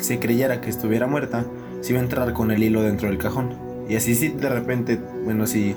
se 0.01 0.17
creyera 0.17 0.61
que 0.61 0.69
estuviera 0.69 1.07
muerta, 1.07 1.45
se 1.81 1.91
iba 1.91 1.99
a 1.99 2.03
enterrar 2.03 2.33
con 2.33 2.51
el 2.51 2.63
hilo 2.63 2.81
dentro 2.81 3.09
del 3.09 3.17
cajón. 3.17 3.49
Y 3.89 3.95
así 3.95 4.13
si 4.15 4.29
de 4.29 4.47
repente, 4.49 4.99
bueno, 5.25 5.47
si 5.47 5.75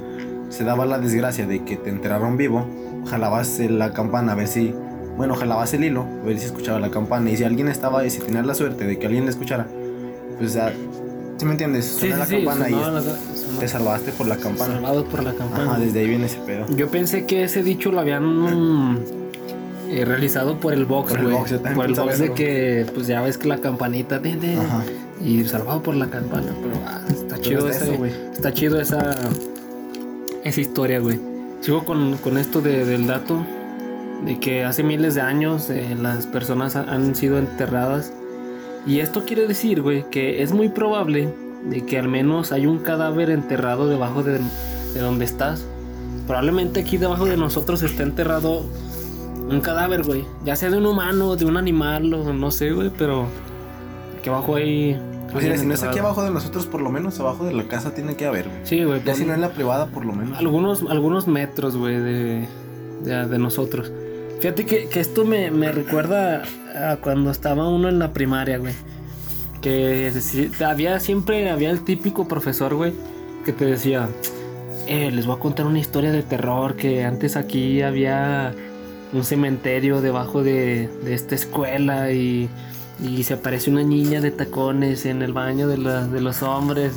se 0.50 0.64
daba 0.64 0.84
la 0.86 0.98
desgracia 0.98 1.46
de 1.46 1.64
que 1.64 1.76
te 1.76 1.90
enterraron 1.90 2.36
vivo, 2.36 2.66
jalabas 3.08 3.58
la 3.58 3.92
campana 3.92 4.32
a 4.32 4.34
ver 4.34 4.46
si, 4.48 4.74
bueno, 5.16 5.34
jalabas 5.34 5.72
el 5.74 5.84
hilo, 5.84 6.06
a 6.22 6.26
ver 6.26 6.38
si 6.38 6.44
escuchaba 6.46 6.78
la 6.78 6.90
campana. 6.90 7.30
Y 7.30 7.36
si 7.38 7.44
alguien 7.44 7.68
estaba 7.68 8.00
ahí, 8.00 8.10
si 8.10 8.20
tenías 8.20 8.44
la 8.46 8.54
suerte 8.54 8.84
de 8.84 8.98
que 8.98 9.06
alguien 9.06 9.24
le 9.24 9.30
escuchara, 9.30 9.66
pues 10.38 10.52
ya, 10.52 10.72
¿sí 11.38 11.44
me 11.46 11.52
entiendes? 11.52 11.86
Suena 11.86 12.14
sí, 12.14 12.20
la 12.20 12.26
sí. 12.26 12.44
campana 12.44 12.68
y 12.68 12.72
la- 12.72 12.78
es- 12.78 12.84
sonaba- 12.84 13.60
te 13.60 13.68
salvaste 13.68 14.12
por 14.12 14.26
la 14.28 14.36
campana. 14.36 14.74
Salvado 14.74 15.04
por 15.06 15.22
la 15.22 15.32
campana. 15.34 15.70
Ajá, 15.72 15.78
desde 15.80 16.00
ahí 16.00 16.08
viene 16.08 16.26
ese 16.26 16.38
pedo. 16.38 16.66
Yo 16.76 16.88
pensé 16.88 17.24
que 17.26 17.44
ese 17.44 17.62
dicho 17.62 17.90
lo 17.92 18.00
habían 18.00 18.24
mm, 18.26 18.98
eh, 19.90 20.04
realizado 20.04 20.58
por 20.58 20.72
el 20.74 20.84
box, 20.86 21.10
Por 21.12 21.18
el 21.20 21.24
güey. 21.26 21.36
box, 21.38 21.52
Por 21.74 21.86
el 21.86 21.94
box 21.94 22.18
de 22.18 22.32
que, 22.32 22.86
pues 22.94 23.06
ya 23.06 23.20
ves 23.22 23.36
que 23.38 23.48
la 23.48 23.58
campanita 23.58 24.20
tin, 24.22 24.38
Ajá. 24.58 24.82
y 25.22 25.44
salvado 25.44 25.82
por 25.82 25.94
la 25.96 26.08
campana. 26.08 26.46
Pero 26.46 26.56
ah, 26.56 26.60
Pero 26.62 26.71
chido 27.42 27.58
es 27.58 27.64
de 27.64 27.70
ese, 27.70 27.84
eso, 27.90 27.98
güey. 27.98 28.12
Está 28.32 28.52
chido 28.52 28.80
esa, 28.80 29.14
esa 30.44 30.60
historia, 30.60 30.98
güey. 31.00 31.20
Sigo 31.60 31.84
con, 31.84 32.16
con 32.18 32.38
esto 32.38 32.60
de- 32.60 32.84
del 32.84 33.06
dato 33.06 33.44
de 34.24 34.38
que 34.40 34.64
hace 34.64 34.82
miles 34.82 35.14
de 35.14 35.20
años 35.20 35.68
eh, 35.70 35.96
las 36.00 36.26
personas 36.26 36.76
ha- 36.76 36.82
han 36.92 37.14
sido 37.14 37.38
enterradas. 37.38 38.12
Y 38.86 38.98
esto 39.00 39.24
quiere 39.24 39.46
decir, 39.46 39.80
güey, 39.82 40.04
que 40.10 40.42
es 40.42 40.52
muy 40.52 40.68
probable 40.68 41.32
de 41.68 41.84
que 41.86 41.98
al 41.98 42.08
menos 42.08 42.50
hay 42.50 42.66
un 42.66 42.78
cadáver 42.78 43.30
enterrado 43.30 43.88
debajo 43.88 44.22
de, 44.24 44.40
de 44.94 45.00
donde 45.00 45.24
estás. 45.24 45.64
Probablemente 46.26 46.80
aquí 46.80 46.96
debajo 46.96 47.24
de 47.26 47.36
nosotros 47.36 47.82
está 47.82 48.02
enterrado 48.02 48.64
un 49.48 49.60
cadáver, 49.60 50.02
güey. 50.02 50.24
Ya 50.44 50.56
sea 50.56 50.70
de 50.70 50.78
un 50.78 50.86
humano, 50.86 51.36
de 51.36 51.44
un 51.44 51.56
animal, 51.56 52.12
o 52.14 52.32
no 52.32 52.50
sé, 52.50 52.72
güey, 52.72 52.90
pero 52.96 53.26
aquí 54.18 54.28
abajo 54.28 54.56
hay... 54.56 55.00
Pues 55.32 55.44
mira, 55.44 55.56
si 55.58 55.66
no 55.66 55.74
es 55.74 55.82
aquí 55.82 55.98
abajo 55.98 56.22
de 56.22 56.30
nosotros, 56.30 56.66
por 56.66 56.80
lo 56.82 56.90
menos 56.90 57.18
abajo 57.20 57.44
de 57.44 57.52
la 57.54 57.64
casa 57.64 57.94
tiene 57.94 58.14
que 58.16 58.26
haber, 58.26 58.48
güey. 58.48 58.60
Sí, 58.64 58.84
güey. 58.84 59.02
Ya 59.04 59.14
si 59.14 59.24
no 59.24 59.32
en 59.34 59.40
la 59.40 59.50
privada, 59.50 59.86
por 59.86 60.04
lo 60.04 60.12
menos. 60.12 60.38
algunos, 60.38 60.82
algunos 60.88 61.26
metros, 61.26 61.76
güey, 61.76 61.96
de, 61.98 62.46
de, 63.04 63.26
de 63.26 63.38
nosotros. 63.38 63.90
Fíjate 64.40 64.66
que, 64.66 64.88
que 64.88 65.00
esto 65.00 65.24
me, 65.24 65.50
me 65.50 65.70
recuerda 65.72 66.42
a 66.74 66.96
cuando 66.96 67.30
estaba 67.30 67.68
uno 67.68 67.88
en 67.88 67.98
la 67.98 68.12
primaria, 68.12 68.58
güey. 68.58 68.74
Que 69.60 70.10
si- 70.20 70.50
había 70.64 70.98
siempre, 71.00 71.48
había 71.50 71.70
el 71.70 71.82
típico 71.84 72.26
profesor, 72.26 72.74
güey, 72.74 72.92
que 73.44 73.52
te 73.52 73.64
decía, 73.64 74.08
eh, 74.88 75.10
les 75.12 75.26
voy 75.26 75.36
a 75.36 75.38
contar 75.38 75.66
una 75.66 75.78
historia 75.78 76.10
de 76.10 76.22
terror, 76.22 76.74
que 76.74 77.04
antes 77.04 77.36
aquí 77.36 77.82
había 77.82 78.52
un 79.12 79.24
cementerio 79.24 80.00
debajo 80.00 80.42
de, 80.42 80.88
de 81.04 81.14
esta 81.14 81.34
escuela 81.36 82.10
y, 82.10 82.48
y 83.02 83.22
se 83.24 83.34
apareció 83.34 83.72
una 83.72 83.82
niña 83.82 84.20
de 84.20 84.30
tacones 84.30 85.04
en 85.06 85.22
el 85.22 85.32
baño 85.32 85.66
de, 85.68 85.78
la- 85.78 86.06
de 86.06 86.20
los 86.20 86.42
hombres. 86.42 86.92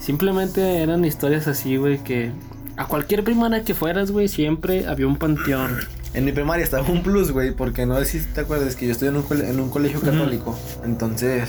Simplemente 0.00 0.82
eran 0.82 1.04
historias 1.04 1.46
así, 1.46 1.76
güey, 1.76 1.98
que 2.02 2.30
a 2.76 2.86
cualquier 2.86 3.24
primaria 3.24 3.62
que 3.64 3.74
fueras, 3.74 4.10
güey, 4.10 4.28
siempre 4.28 4.86
había 4.86 5.06
un 5.06 5.16
panteón. 5.16 5.78
En 6.12 6.24
mi 6.24 6.32
primaria 6.32 6.62
estaba 6.64 6.86
un 6.88 7.02
plus, 7.02 7.30
güey, 7.32 7.52
porque 7.52 7.86
no 7.86 7.98
sé 7.98 8.04
si 8.04 8.20
te 8.20 8.42
acuerdas 8.42 8.76
que 8.76 8.86
yo 8.86 8.92
estoy 8.92 9.08
en 9.08 9.16
un, 9.16 9.24
en 9.40 9.60
un 9.60 9.70
colegio 9.70 10.00
católico. 10.00 10.56
Entonces, 10.84 11.48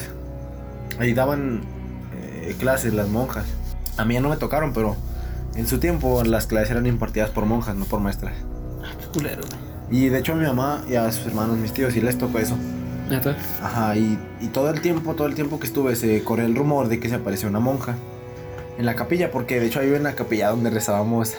ahí 1.00 1.14
daban 1.14 1.62
eh, 2.16 2.56
clases 2.60 2.94
las 2.94 3.08
monjas. 3.10 3.46
A 3.98 4.06
mí 4.06 4.14
ya 4.16 4.22
no 4.22 4.30
me 4.30 4.38
tocaron, 4.38 4.74
pero 4.74 4.96
en 5.56 5.68
su 5.68 5.78
tiempo 5.80 6.24
las 6.24 6.48
clases 6.48 6.72
eran 6.72 6.86
impartidas 6.88 7.30
por 7.30 7.46
monjas, 7.46 7.76
no 7.76 7.86
por 7.86 8.00
maestras. 8.00 8.34
Ah, 8.84 8.92
qué 9.00 9.06
culero, 9.20 9.44
güey. 9.44 9.66
Y 10.06 10.10
de 10.10 10.18
hecho 10.20 10.34
a 10.34 10.36
mi 10.36 10.46
mamá 10.46 10.84
y 10.90 10.96
a 10.96 11.12
sus 11.12 11.28
hermanos, 11.28 11.58
mis 11.58 11.72
tíos, 11.72 11.94
sí 11.94 12.02
les 12.02 12.18
tocó 12.18 12.40
eso. 12.40 12.56
Ajá, 13.62 13.96
y, 13.96 14.18
y 14.42 14.48
todo 14.48 14.70
el 14.70 14.82
tiempo, 14.82 15.14
todo 15.16 15.28
el 15.28 15.36
tiempo 15.36 15.60
que 15.60 15.68
estuve 15.68 15.96
se 15.96 16.24
corrió 16.24 16.46
el 16.46 16.56
rumor 16.56 16.88
de 16.88 17.00
que 17.00 17.10
se 17.10 17.16
apareció 17.16 17.50
una 17.50 17.60
monja 17.60 17.96
en 18.78 18.86
la 18.86 18.96
capilla, 18.96 19.32
porque 19.32 19.60
de 19.60 19.68
hecho 19.68 19.80
ahí 19.80 19.94
en 19.94 20.04
la 20.04 20.16
capilla 20.16 20.50
donde 20.50 20.70
rezábamos 20.70 21.34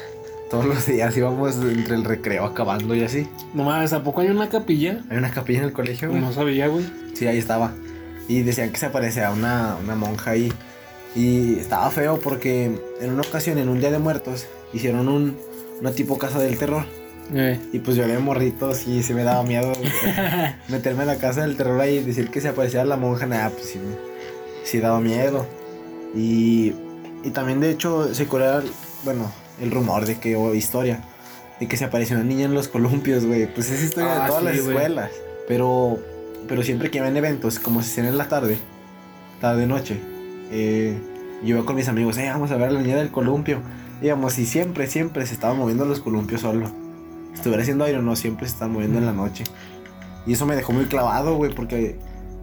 todos 0.51 0.65
los 0.65 0.87
días, 0.87 1.17
íbamos 1.17 1.57
entre 1.57 1.95
el 1.95 2.05
recreo 2.05 2.45
acabando 2.45 2.95
y 2.95 3.03
así. 3.03 3.29
No 3.55 3.65
mames, 3.65 3.93
¿a 3.93 4.03
poco 4.03 4.21
hay 4.21 4.29
una 4.29 4.49
capilla? 4.49 5.01
Hay 5.11 5.19
una 5.19 5.31
capilla 5.31 5.61
en 5.61 5.65
el 5.67 5.73
colegio, 5.73 6.09
güey. 6.11 6.21
No 6.21 6.33
sabía, 6.33 6.69
güey. 6.69 6.87
Sí, 7.15 7.27
ahí 7.27 7.39
estaba. 7.39 7.73
Y 8.29 8.43
decían 8.43 8.71
que 8.71 8.79
se 8.79 8.87
aparecía 8.87 9.31
una, 9.31 9.77
una 9.83 9.95
monja 9.97 10.33
ahí. 10.33 10.53
Y 11.15 11.59
estaba 11.59 11.91
feo 11.91 12.19
porque 12.19 12.79
en 13.01 13.13
una 13.13 13.23
ocasión, 13.23 13.59
en 13.59 13.69
un 13.69 13.81
día 13.81 13.91
de 13.91 13.99
muertos, 13.99 14.47
hicieron 14.73 15.09
un, 15.09 15.37
una 15.81 15.93
tipo 15.93 16.19
casa 16.19 16.39
del 16.39 16.59
terror. 16.59 16.85
Eh. 17.35 17.59
Y 17.73 17.79
pues 17.81 17.97
yo 17.97 18.07
de 18.07 18.19
morritos 18.19 18.87
y 18.87 19.03
se 19.03 19.15
me 19.15 19.25
daba 19.25 19.43
miedo 19.43 19.73
meterme 20.69 21.03
en 21.03 21.09
la 21.09 21.17
casa 21.17 21.43
del 21.43 21.57
terror 21.57 21.81
ahí 21.81 21.97
y 21.97 22.03
decir 22.03 22.31
que 22.31 22.41
se 22.41 22.49
aparecía 22.49 22.85
la 22.85 22.97
monja. 22.97 23.27
Nada, 23.27 23.51
pues 23.51 23.67
sí, 23.67 23.81
sí 24.65 24.79
daba 24.79 25.01
miedo. 25.01 25.47
Y, 26.15 26.75
y 27.25 27.31
también 27.31 27.61
de 27.61 27.71
hecho 27.71 28.15
se 28.15 28.27
corría, 28.27 28.63
bueno, 29.05 29.31
el 29.61 29.71
rumor 29.71 30.07
de 30.07 30.19
que, 30.19 30.37
o 30.37 30.55
historia, 30.55 31.01
de 31.59 31.67
que 31.69 31.77
se 31.77 31.85
apareció 31.85 32.17
una 32.17 32.25
niña 32.25 32.45
en 32.45 32.55
los 32.55 32.69
columpios, 32.69 33.25
güey. 33.25 33.47
Pues 33.53 33.71
es 33.71 33.83
historia 33.83 34.17
Ah, 34.17 34.23
de 34.23 34.27
todas 34.29 34.43
sí, 34.43 34.49
las 34.49 34.57
escuelas. 34.59 35.11
Pero, 35.49 35.99
pero 36.49 36.63
siempre 36.63 36.91
que 36.91 36.99
iban 36.99 37.17
eventos, 37.17 37.59
como 37.59 37.83
se 37.83 37.91
hacían 37.91 38.07
en 38.07 38.19
la 38.19 38.29
tarde, 38.29 38.59
tarde 39.41 39.67
noche, 39.67 40.01
eh, 40.51 40.97
yo 41.43 41.57
iba 41.57 41.65
con 41.65 41.77
mis 41.77 41.89
amigos, 41.89 42.17
eh, 42.19 42.29
vamos 42.29 42.51
a 42.51 42.57
ver 42.57 42.69
a 42.69 42.73
la 42.73 42.81
niña 42.81 42.97
del 42.97 43.11
columpio. 43.11 43.61
Íbamos 44.03 44.39
y 44.39 44.47
siempre, 44.47 44.87
siempre 44.87 45.27
se 45.27 45.35
estaban 45.35 45.57
moviendo 45.57 45.85
los 45.85 46.01
columpios 46.01 46.43
solo. 46.43 46.71
Estuviera 47.37 47.63
haciendo 47.63 47.85
aire 47.85 47.99
o 47.99 48.03
no, 48.03 48.17
siempre 48.17 48.49
se 48.49 48.55
estaban 48.55 48.73
moviendo 48.73 48.99
en 48.99 49.07
la 49.07 49.13
noche. 49.13 49.45
Y 50.27 50.33
eso 50.33 50.47
me 50.47 50.57
dejó 50.57 50.73
muy 50.73 50.87
clavado, 50.87 51.37
güey, 51.37 51.55
porque 51.55 51.99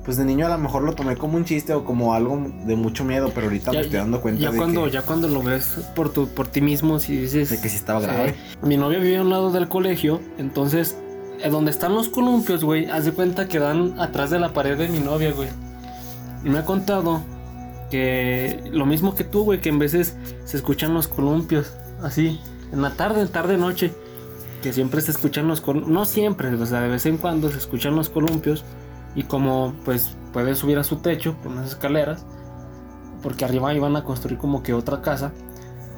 pues 0.05 0.17
de 0.17 0.25
niño 0.25 0.45
a 0.45 0.49
lo 0.49 0.57
mejor 0.57 0.83
lo 0.83 0.93
tomé 0.93 1.15
como 1.15 1.37
un 1.37 1.45
chiste 1.45 1.73
o 1.73 1.85
como 1.85 2.13
algo 2.13 2.51
de 2.65 2.75
mucho 2.75 3.03
miedo, 3.03 3.31
pero 3.33 3.47
ahorita 3.47 3.71
me 3.71 3.81
estoy 3.81 3.99
dando 3.99 4.21
cuenta 4.21 4.41
ya 4.41 4.51
de 4.51 4.57
cuando, 4.57 4.85
que, 4.85 4.91
Ya 4.91 5.01
cuando 5.01 5.27
lo 5.27 5.41
ves 5.41 5.77
por, 5.95 6.11
tu, 6.11 6.27
por 6.27 6.47
ti 6.47 6.61
mismo, 6.61 6.99
si 6.99 7.17
dices... 7.17 7.49
de 7.49 7.59
que 7.59 7.69
sí 7.69 7.77
estaba 7.77 8.01
grave. 8.01 8.35
Mi 8.61 8.77
novia 8.77 8.99
vivía 8.99 9.19
a 9.19 9.21
un 9.23 9.29
lado 9.29 9.51
del 9.51 9.69
colegio, 9.69 10.21
entonces, 10.37 10.97
eh, 11.41 11.49
donde 11.49 11.71
están 11.71 11.95
los 11.95 12.09
columpios, 12.09 12.63
güey, 12.63 12.85
haz 12.87 13.05
de 13.05 13.13
cuenta 13.13 13.47
que 13.47 13.59
dan 13.59 13.99
atrás 13.99 14.29
de 14.29 14.39
la 14.39 14.53
pared 14.53 14.77
de 14.77 14.89
mi 14.89 14.99
novia, 14.99 15.31
güey. 15.31 15.49
Y 16.43 16.49
me 16.49 16.59
ha 16.59 16.65
contado 16.65 17.21
que 17.89 18.59
lo 18.71 18.85
mismo 18.85 19.15
que 19.15 19.23
tú, 19.23 19.43
güey, 19.43 19.61
que 19.61 19.69
en 19.69 19.79
veces 19.79 20.17
se 20.43 20.57
escuchan 20.57 20.93
los 20.93 21.07
columpios, 21.07 21.71
así, 22.01 22.39
en 22.73 22.81
la 22.81 22.91
tarde, 22.91 23.25
tarde, 23.27 23.57
noche, 23.57 23.93
que 24.63 24.71
siempre 24.71 25.01
se 25.01 25.11
escuchan 25.11 25.47
los 25.47 25.59
columpios, 25.59 25.91
no 25.91 26.05
siempre, 26.05 26.47
o 26.47 26.65
sea, 26.65 26.79
de 26.79 26.87
vez 26.87 27.05
en 27.05 27.17
cuando 27.17 27.51
se 27.51 27.57
escuchan 27.57 27.95
los 27.97 28.09
columpios 28.09 28.63
y 29.13 29.23
como 29.23 29.75
pues 29.83 30.15
puede 30.31 30.55
subir 30.55 30.79
a 30.79 30.85
su 30.85 30.95
techo 30.95 31.35
por 31.43 31.51
unas 31.51 31.67
escaleras, 31.67 32.25
porque 33.21 33.43
arriba 33.43 33.73
iban 33.73 33.97
a 33.97 34.05
construir 34.05 34.37
como 34.37 34.63
que 34.63 34.73
otra 34.73 35.01
casa. 35.01 35.33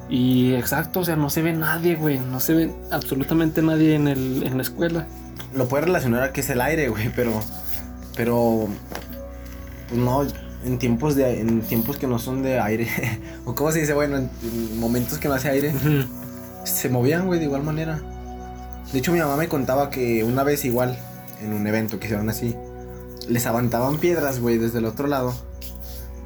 Y 0.08 0.54
exacto, 0.54 1.00
o 1.00 1.04
sea, 1.04 1.14
no 1.14 1.30
se 1.30 1.42
ve 1.42 1.52
nadie, 1.52 1.94
güey, 1.94 2.18
no 2.18 2.40
se 2.40 2.54
ve 2.54 2.74
absolutamente 2.90 3.62
nadie 3.62 3.94
en, 3.94 4.08
el, 4.08 4.42
en 4.42 4.56
la 4.56 4.62
escuela. 4.62 5.06
Lo 5.54 5.68
puede 5.68 5.84
relacionar 5.84 6.24
a 6.24 6.32
que 6.32 6.40
es 6.40 6.50
el 6.50 6.60
aire, 6.60 6.88
güey, 6.88 7.10
pero, 7.14 7.40
pero, 8.16 8.66
pues 9.88 10.00
no, 10.00 10.22
en 10.64 10.78
tiempos 10.78 11.14
de, 11.14 11.40
en 11.40 11.60
tiempos 11.60 11.98
que 11.98 12.08
no 12.08 12.18
son 12.18 12.42
de 12.42 12.58
aire, 12.58 12.88
o 13.44 13.54
cómo 13.54 13.70
se 13.70 13.80
dice, 13.80 13.94
bueno, 13.94 14.16
en, 14.16 14.28
en 14.42 14.80
momentos 14.80 15.18
que 15.18 15.28
no 15.28 15.34
hace 15.34 15.50
aire, 15.50 15.72
se 16.64 16.88
movían, 16.88 17.26
güey, 17.26 17.38
de 17.38 17.46
igual 17.46 17.62
manera. 17.62 18.00
De 18.92 18.98
hecho, 18.98 19.12
mi 19.12 19.18
mamá 19.18 19.36
me 19.36 19.48
contaba 19.48 19.90
que 19.90 20.24
una 20.24 20.42
vez 20.44 20.64
igual, 20.64 20.98
en 21.42 21.52
un 21.52 21.66
evento 21.66 21.98
que 21.98 22.06
hicieron 22.06 22.28
así, 22.28 22.54
les 23.28 23.46
avantaban 23.46 23.98
piedras, 23.98 24.40
güey, 24.40 24.58
desde 24.58 24.78
el 24.78 24.84
otro 24.84 25.08
lado. 25.08 25.34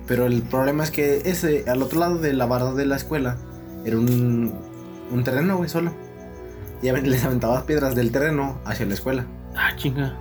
Pero 0.07 0.27
el 0.27 0.43
problema 0.43 0.85
es 0.85 0.91
que 0.91 1.23
ese, 1.25 1.65
al 1.69 1.83
otro 1.83 2.01
lado 2.01 2.19
de 2.19 2.33
la 2.33 2.47
barra 2.47 2.73
de 2.73 2.85
la 2.85 2.97
escuela, 2.97 3.37
era 3.85 3.97
un, 3.97 4.53
un 5.11 5.25
terreno, 5.25 5.57
güey, 5.57 5.69
solo. 5.71 5.93
Y 6.83 6.91
les 6.91 7.25
aventaban 7.25 7.65
piedras 7.65 7.95
del 7.95 8.11
terreno 8.11 8.59
hacia 8.65 8.87
la 8.87 8.95
escuela. 8.95 9.27
Ah, 9.57 9.75
chinga. 9.77 10.17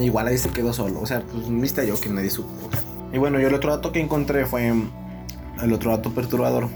Igual 0.00 0.28
ahí 0.28 0.38
se 0.38 0.50
quedó 0.50 0.72
solo. 0.72 1.00
O 1.00 1.06
sea, 1.06 1.22
pues 1.22 1.48
viste 1.48 1.86
yo 1.86 2.00
que 2.00 2.08
nadie 2.08 2.30
supo. 2.30 2.50
Y 3.12 3.18
bueno, 3.18 3.38
yo 3.38 3.48
el 3.48 3.54
otro 3.54 3.70
dato 3.70 3.92
que 3.92 4.00
encontré 4.00 4.46
fue 4.46 4.72
el 5.62 5.72
otro 5.72 5.90
dato 5.90 6.12
perturbador. 6.12 6.68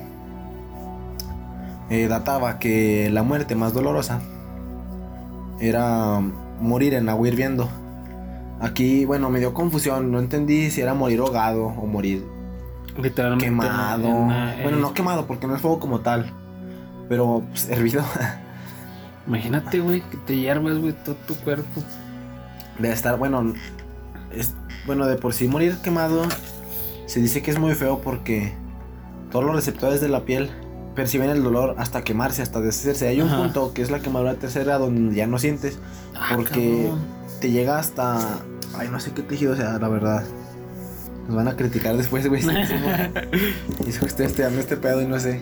Eh, 1.90 2.06
databa 2.06 2.58
que 2.58 3.08
la 3.10 3.22
muerte 3.22 3.54
más 3.54 3.72
dolorosa 3.72 4.20
era 5.60 6.20
morir 6.60 6.94
en 6.94 7.08
agua 7.08 7.28
hirviendo. 7.28 7.68
Aquí, 8.60 9.04
bueno, 9.04 9.30
me 9.30 9.38
dio 9.38 9.54
confusión. 9.54 10.10
No 10.10 10.18
entendí 10.18 10.70
si 10.70 10.80
era 10.80 10.94
morir 10.94 11.20
ahogado 11.20 11.66
o 11.66 11.86
morir 11.86 12.24
Literalmente. 13.00 13.46
quemado. 13.46 14.08
Bueno, 14.62 14.78
no 14.78 14.94
quemado 14.94 15.26
porque 15.26 15.46
no 15.46 15.54
es 15.54 15.60
fuego 15.60 15.78
como 15.78 16.00
tal. 16.00 16.32
Pero 17.08 17.42
pues, 17.50 17.68
hervido. 17.70 18.04
Imagínate, 19.26 19.80
güey, 19.80 20.00
que 20.00 20.16
te 20.18 20.36
hiervas, 20.36 20.78
güey, 20.78 20.92
todo 21.04 21.14
tu 21.26 21.34
cuerpo. 21.36 21.82
Debe 22.78 22.94
estar, 22.94 23.18
bueno, 23.18 23.52
es, 24.32 24.54
bueno, 24.86 25.06
de 25.06 25.16
por 25.16 25.34
sí 25.34 25.48
morir 25.48 25.76
quemado 25.82 26.22
se 27.06 27.20
dice 27.20 27.42
que 27.42 27.50
es 27.50 27.58
muy 27.58 27.74
feo 27.74 28.00
porque 28.00 28.52
todos 29.30 29.44
los 29.44 29.54
receptores 29.54 30.00
de 30.00 30.08
la 30.08 30.24
piel 30.24 30.50
perciben 30.98 31.30
el 31.30 31.44
dolor 31.44 31.76
hasta 31.78 32.02
quemarse, 32.02 32.42
hasta 32.42 32.60
deshacerse. 32.60 33.06
Hay 33.06 33.20
un 33.20 33.28
Ajá. 33.28 33.38
punto 33.38 33.72
que 33.72 33.82
es 33.82 33.90
la 33.92 34.00
quemadura 34.00 34.34
tercera 34.34 34.78
donde 34.78 35.14
ya 35.14 35.28
no 35.28 35.38
sientes, 35.38 35.78
Ah, 36.16 36.32
Porque- 36.34 36.80
cabrón. 36.82 36.98
te 37.40 37.50
llega 37.52 37.78
hasta, 37.78 38.18
ay, 38.76 38.88
no 38.90 38.98
sé 38.98 39.12
qué 39.12 39.22
tejido 39.22 39.54
sea, 39.54 39.78
la 39.78 39.88
verdad. 39.88 40.24
Nos 41.28 41.36
van 41.36 41.46
a 41.46 41.54
criticar 41.54 41.96
después, 41.96 42.26
güey. 42.28 42.42
y 43.86 43.88
eso 43.90 44.00
que 44.00 44.06
estoy 44.06 44.26
estudiando 44.26 44.58
este 44.58 44.76
pedo 44.76 45.00
y 45.00 45.06
no 45.06 45.20
sé. 45.20 45.40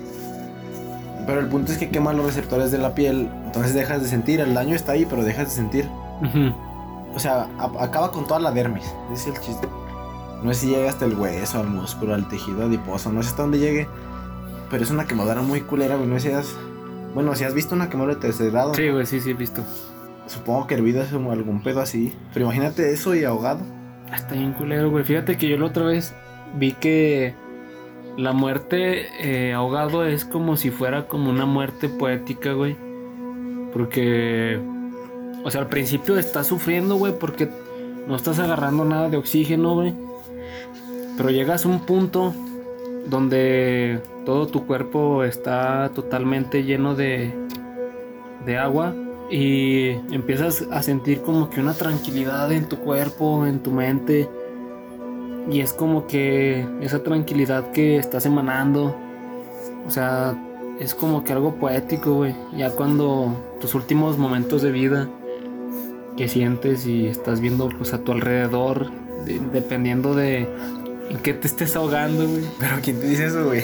Pero 1.27 1.41
el 1.41 1.47
punto 1.47 1.73
es 1.73 1.79
que 1.79 1.89
quema 1.89 2.13
los 2.13 2.27
receptores 2.27 2.71
de 2.71 2.77
la 2.79 2.95
piel, 2.95 3.31
entonces 3.47 3.73
dejas 3.73 4.03
de 4.03 4.09
sentir, 4.09 4.41
el 4.41 4.53
daño 4.53 4.75
está 4.77 4.93
ahí, 4.93 5.07
pero 5.09 5.25
dejas 5.25 5.47
de 5.49 5.55
sentir. 5.55 5.89
O 7.15 7.19
sea, 7.19 7.49
acaba 7.81 8.11
con 8.11 8.27
toda 8.27 8.41
la 8.41 8.51
dermis. 8.51 8.85
Ese 9.13 9.31
es 9.31 9.37
el 9.37 9.43
chiste. 9.43 9.67
No 10.43 10.53
sé 10.53 10.61
si 10.61 10.67
llega 10.69 10.91
hasta 10.91 11.07
el 11.07 11.15
hueso, 11.19 11.61
al 11.61 11.69
músculo, 11.69 12.13
al 12.15 12.29
tejido 12.29 12.65
adiposo. 12.67 13.11
No 13.11 13.23
sé 13.23 13.31
hasta 13.31 13.41
dónde 13.43 13.59
llegue. 13.59 13.89
Pero 14.70 14.82
es 14.82 14.90
una 14.90 15.06
quemadura 15.06 15.42
muy 15.42 15.61
culera, 15.61 15.96
güey. 15.96 16.08
No 16.08 16.18
sé 16.18 16.28
si 16.28 16.35
has... 16.35 16.56
Bueno, 17.14 17.35
si 17.35 17.44
has 17.44 17.54
visto 17.54 17.75
una 17.75 17.88
quemadura 17.88 18.14
de 18.14 18.20
tercer 18.20 18.50
grado. 18.50 18.75
Sí, 18.75 18.88
güey, 18.88 19.06
sí, 19.06 19.20
sí, 19.20 19.30
he 19.30 19.35
visto. 19.35 19.62
Supongo 20.26 20.66
que 20.66 20.75
hervido 20.75 21.02
es 21.02 21.08
como 21.08 21.32
algún 21.32 21.62
pedo 21.62 21.80
así. 21.80 22.12
Pero 22.32 22.46
imagínate 22.46 22.92
eso 22.92 23.14
y 23.14 23.25
ahogado. 23.25 23.61
Está 24.12 24.35
bien 24.35 24.52
culero, 24.52 24.90
güey. 24.90 25.04
Fíjate 25.04 25.37
que 25.37 25.49
yo 25.49 25.56
la 25.56 25.66
otra 25.66 25.85
vez 25.85 26.14
vi 26.58 26.73
que 26.73 27.35
la 28.16 28.32
muerte 28.32 29.06
eh, 29.20 29.52
ahogado 29.52 30.04
es 30.04 30.25
como 30.25 30.56
si 30.56 30.70
fuera 30.70 31.06
como 31.06 31.30
una 31.30 31.46
muerte 31.46 31.88
poética, 31.88 32.52
güey. 32.52 32.76
Porque, 33.73 34.61
o 35.44 35.50
sea, 35.50 35.62
al 35.62 35.68
principio 35.68 36.18
estás 36.18 36.46
sufriendo, 36.46 36.96
güey, 36.96 37.18
porque 37.18 37.49
no 38.06 38.16
estás 38.16 38.38
agarrando 38.38 38.85
nada 38.85 39.08
de 39.08 39.16
oxígeno, 39.16 39.75
güey. 39.75 39.94
Pero 41.16 41.30
llegas 41.30 41.64
a 41.64 41.68
un 41.68 41.80
punto 41.80 42.35
donde 43.07 44.01
todo 44.25 44.47
tu 44.49 44.67
cuerpo 44.67 45.25
está 45.25 45.91
totalmente 45.95 46.65
lleno 46.65 46.95
de, 46.95 47.33
de 48.45 48.59
agua 48.59 48.95
y 49.31 49.89
empiezas 50.13 50.67
a 50.71 50.83
sentir 50.83 51.23
como 51.23 51.51
que 51.51 51.61
una 51.61 51.75
tranquilidad 51.75 52.53
en 52.53 52.69
tu 52.69 52.79
cuerpo, 52.79 53.47
en 53.47 53.61
tu 53.61 53.71
mente. 53.71 54.29
Y 55.51 55.61
es 55.61 55.73
como 55.73 56.07
que 56.07 56.67
esa 56.81 57.03
tranquilidad 57.03 57.71
que 57.71 57.97
estás 57.99 58.27
emanando, 58.27 58.97
o 59.87 59.91
sea, 59.91 60.37
es 60.81 60.95
como 60.95 61.23
que 61.23 61.33
algo 61.33 61.55
poético, 61.55 62.15
güey. 62.15 62.35
Ya 62.57 62.71
cuando 62.71 63.35
tus 63.61 63.75
últimos 63.75 64.19
momentos 64.19 64.63
de 64.63 64.73
vida 64.73 65.09
que 66.17 66.29
sientes 66.29 66.87
y 66.87 67.07
estás 67.07 67.41
viendo 67.41 67.69
pues 67.69 67.93
a 67.95 67.99
tu 67.99 68.13
alrededor, 68.13 68.91
de- 69.25 69.41
dependiendo 69.53 70.15
de 70.15 70.49
en 71.11 71.19
qué 71.19 71.35
te 71.35 71.47
estés 71.47 71.77
ahogando, 71.77 72.27
güey. 72.27 72.45
Pero 72.59 72.77
¿quién 72.83 73.01
te 73.01 73.07
dice 73.07 73.27
eso, 73.27 73.45
güey? 73.45 73.63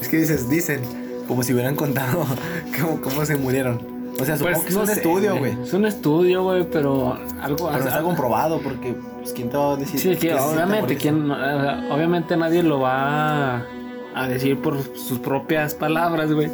Es 0.00 0.08
que 0.08 0.18
dices, 0.18 0.48
dicen. 0.48 0.80
Como 1.26 1.42
si 1.42 1.52
hubieran 1.52 1.74
contado 1.74 2.24
cómo, 2.80 3.00
cómo 3.00 3.26
se 3.26 3.34
murieron. 3.36 3.96
O 4.20 4.24
sea, 4.24 4.36
supongo 4.38 4.62
que 4.62 4.68
es 4.68 4.74
no 4.74 4.80
un 4.82 4.86
sé, 4.86 4.92
estudio, 4.92 5.36
güey. 5.36 5.56
Es 5.62 5.72
un 5.74 5.84
estudio, 5.84 6.42
güey, 6.44 6.64
pero 6.70 7.18
algo 7.40 7.68
Pero 7.68 7.84
está 7.84 8.02
comprobado 8.02 8.60
porque, 8.60 8.94
pues, 9.18 9.32
¿quién 9.32 9.50
te 9.50 9.56
va 9.56 9.72
a 9.72 9.76
decir? 9.76 10.00
Sí, 10.00 10.16
que 10.16 10.34
obviamente? 10.34 10.96
¿quién, 10.96 11.30
obviamente 11.30 12.36
nadie 12.36 12.62
lo 12.62 12.80
va 12.80 13.56
a, 13.56 13.66
a 14.14 14.28
decir 14.28 14.58
por 14.62 14.80
sus 14.96 15.18
propias 15.18 15.74
palabras, 15.74 16.32
güey. 16.32 16.50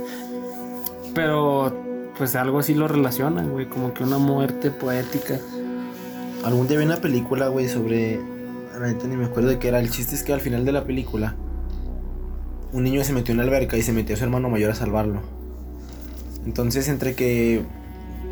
Pero 1.15 1.73
pues 2.17 2.35
algo 2.35 2.59
así 2.59 2.75
lo 2.75 2.89
relacionan, 2.89 3.51
güey, 3.51 3.67
como 3.67 3.95
que 3.95 4.03
una 4.03 4.19
muerte 4.19 4.71
poética. 4.71 5.39
Algún 6.45 6.67
día 6.67 6.79
vi 6.79 6.85
una 6.85 6.97
película, 6.97 7.49
güey, 7.49 7.69
sobre. 7.69 8.21
La 8.83 8.89
neta 8.89 9.07
ni 9.07 9.17
me 9.17 9.27
acuerdo 9.27 9.49
de 9.49 9.61
qué 9.61 9.69
era. 9.69 9.79
El 9.79 9.91
chiste 9.91 10.17
es 10.17 10.25
que 10.25 10.33
al 10.33 10.41
final 10.41 10.65
de 10.65 10.73
la 10.73 10.83
película. 10.83 11.37
Un 12.73 12.83
niño 12.83 13.05
se 13.05 13.13
metió 13.13 13.31
en 13.31 13.39
la 13.39 13.45
alberca 13.45 13.77
y 13.77 13.83
se 13.83 13.93
metió 13.93 14.17
a 14.17 14.19
su 14.19 14.25
hermano 14.25 14.49
mayor 14.51 14.73
a 14.73 14.75
salvarlo. 14.75 15.21
Entonces, 16.45 16.89
entre 16.89 17.15
que. 17.15 17.63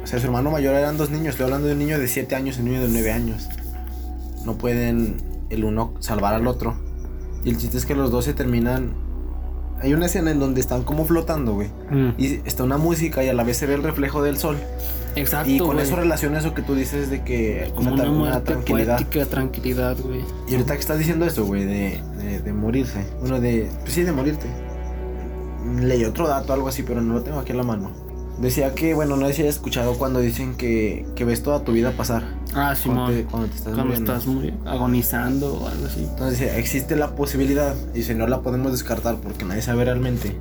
O 0.02 0.08
sea, 0.08 0.18
su 0.18 0.26
hermano 0.26 0.50
mayor 0.50 0.74
eran 0.74 0.96
dos 0.96 1.10
niños. 1.10 1.28
Estoy 1.34 1.44
hablando 1.44 1.68
de 1.68 1.74
un 1.74 1.78
niño 1.78 2.00
de 2.00 2.08
7 2.08 2.34
años 2.34 2.56
y 2.56 2.62
un 2.62 2.66
niño 2.66 2.80
de 2.80 2.88
9 2.88 3.12
años. 3.12 3.48
No 4.44 4.58
pueden 4.58 5.18
el 5.50 5.64
uno 5.64 5.94
salvar 6.00 6.34
al 6.34 6.48
otro. 6.48 6.74
Y 7.44 7.50
el 7.50 7.56
chiste 7.56 7.78
es 7.78 7.86
que 7.86 7.94
los 7.94 8.10
dos 8.10 8.24
se 8.24 8.34
terminan. 8.34 8.92
Hay 9.80 9.94
una 9.94 10.06
escena 10.06 10.32
en 10.32 10.40
donde 10.40 10.60
están 10.60 10.82
como 10.82 11.04
flotando, 11.04 11.54
güey. 11.54 11.68
Mm, 11.92 12.14
Y 12.18 12.40
está 12.44 12.64
una 12.64 12.76
música 12.76 13.22
y 13.22 13.28
a 13.28 13.34
la 13.34 13.44
vez 13.44 13.56
se 13.56 13.66
ve 13.66 13.74
el 13.74 13.84
reflejo 13.84 14.20
del 14.20 14.36
sol. 14.36 14.56
Exacto, 15.16 15.50
Y 15.50 15.58
con 15.58 15.72
güey. 15.74 15.82
eso 15.86 15.96
relaciona 15.96 16.38
eso 16.38 16.54
que 16.54 16.62
tú 16.62 16.74
dices 16.74 17.10
de 17.10 17.22
que 17.22 17.72
como 17.74 17.92
una, 17.92 18.04
una 18.04 18.12
muerte 18.12 18.52
tranquilidad. 18.52 18.96
poética, 18.98 19.26
tranquilidad, 19.26 19.96
güey. 20.02 20.20
Y 20.48 20.52
ahorita 20.54 20.74
que 20.74 20.80
estás 20.80 20.98
diciendo 20.98 21.24
eso, 21.26 21.44
güey, 21.44 21.64
de, 21.64 22.00
de, 22.18 22.40
de 22.40 22.52
morirse. 22.52 23.04
Bueno, 23.20 23.40
de. 23.40 23.68
Pues 23.80 23.92
sí, 23.92 24.02
de 24.02 24.12
morirte. 24.12 24.46
Leí 25.80 26.04
otro 26.04 26.26
dato, 26.26 26.52
algo 26.52 26.68
así, 26.68 26.82
pero 26.82 27.00
no 27.02 27.14
lo 27.14 27.22
tengo 27.22 27.38
aquí 27.38 27.50
en 27.52 27.58
la 27.58 27.64
mano. 27.64 27.90
Decía 28.40 28.74
que, 28.74 28.94
bueno, 28.94 29.16
no 29.18 29.26
sé 29.26 29.34
si 29.34 29.42
hayas 29.42 29.56
escuchado 29.56 29.98
cuando 29.98 30.18
dicen 30.20 30.54
que, 30.54 31.04
que 31.14 31.26
ves 31.26 31.42
toda 31.42 31.62
tu 31.62 31.72
vida 31.72 31.90
pasar. 31.92 32.22
Ah, 32.54 32.74
Cuando 32.82 33.08
te, 33.12 33.24
cuando 33.24 33.48
te 33.48 33.56
estás 33.56 33.74
Cuando 33.74 33.84
muriendo. 33.84 34.12
estás 34.14 34.26
muy 34.26 34.54
agonizando 34.64 35.54
o 35.54 35.68
algo 35.68 35.86
así. 35.86 36.04
Entonces 36.08 36.40
dice, 36.40 36.58
existe 36.58 36.96
la 36.96 37.14
posibilidad, 37.14 37.74
y 37.94 38.02
si 38.02 38.14
no 38.14 38.26
la 38.26 38.40
podemos 38.40 38.72
descartar 38.72 39.16
porque 39.16 39.44
nadie 39.44 39.60
sabe 39.60 39.84
realmente, 39.84 40.34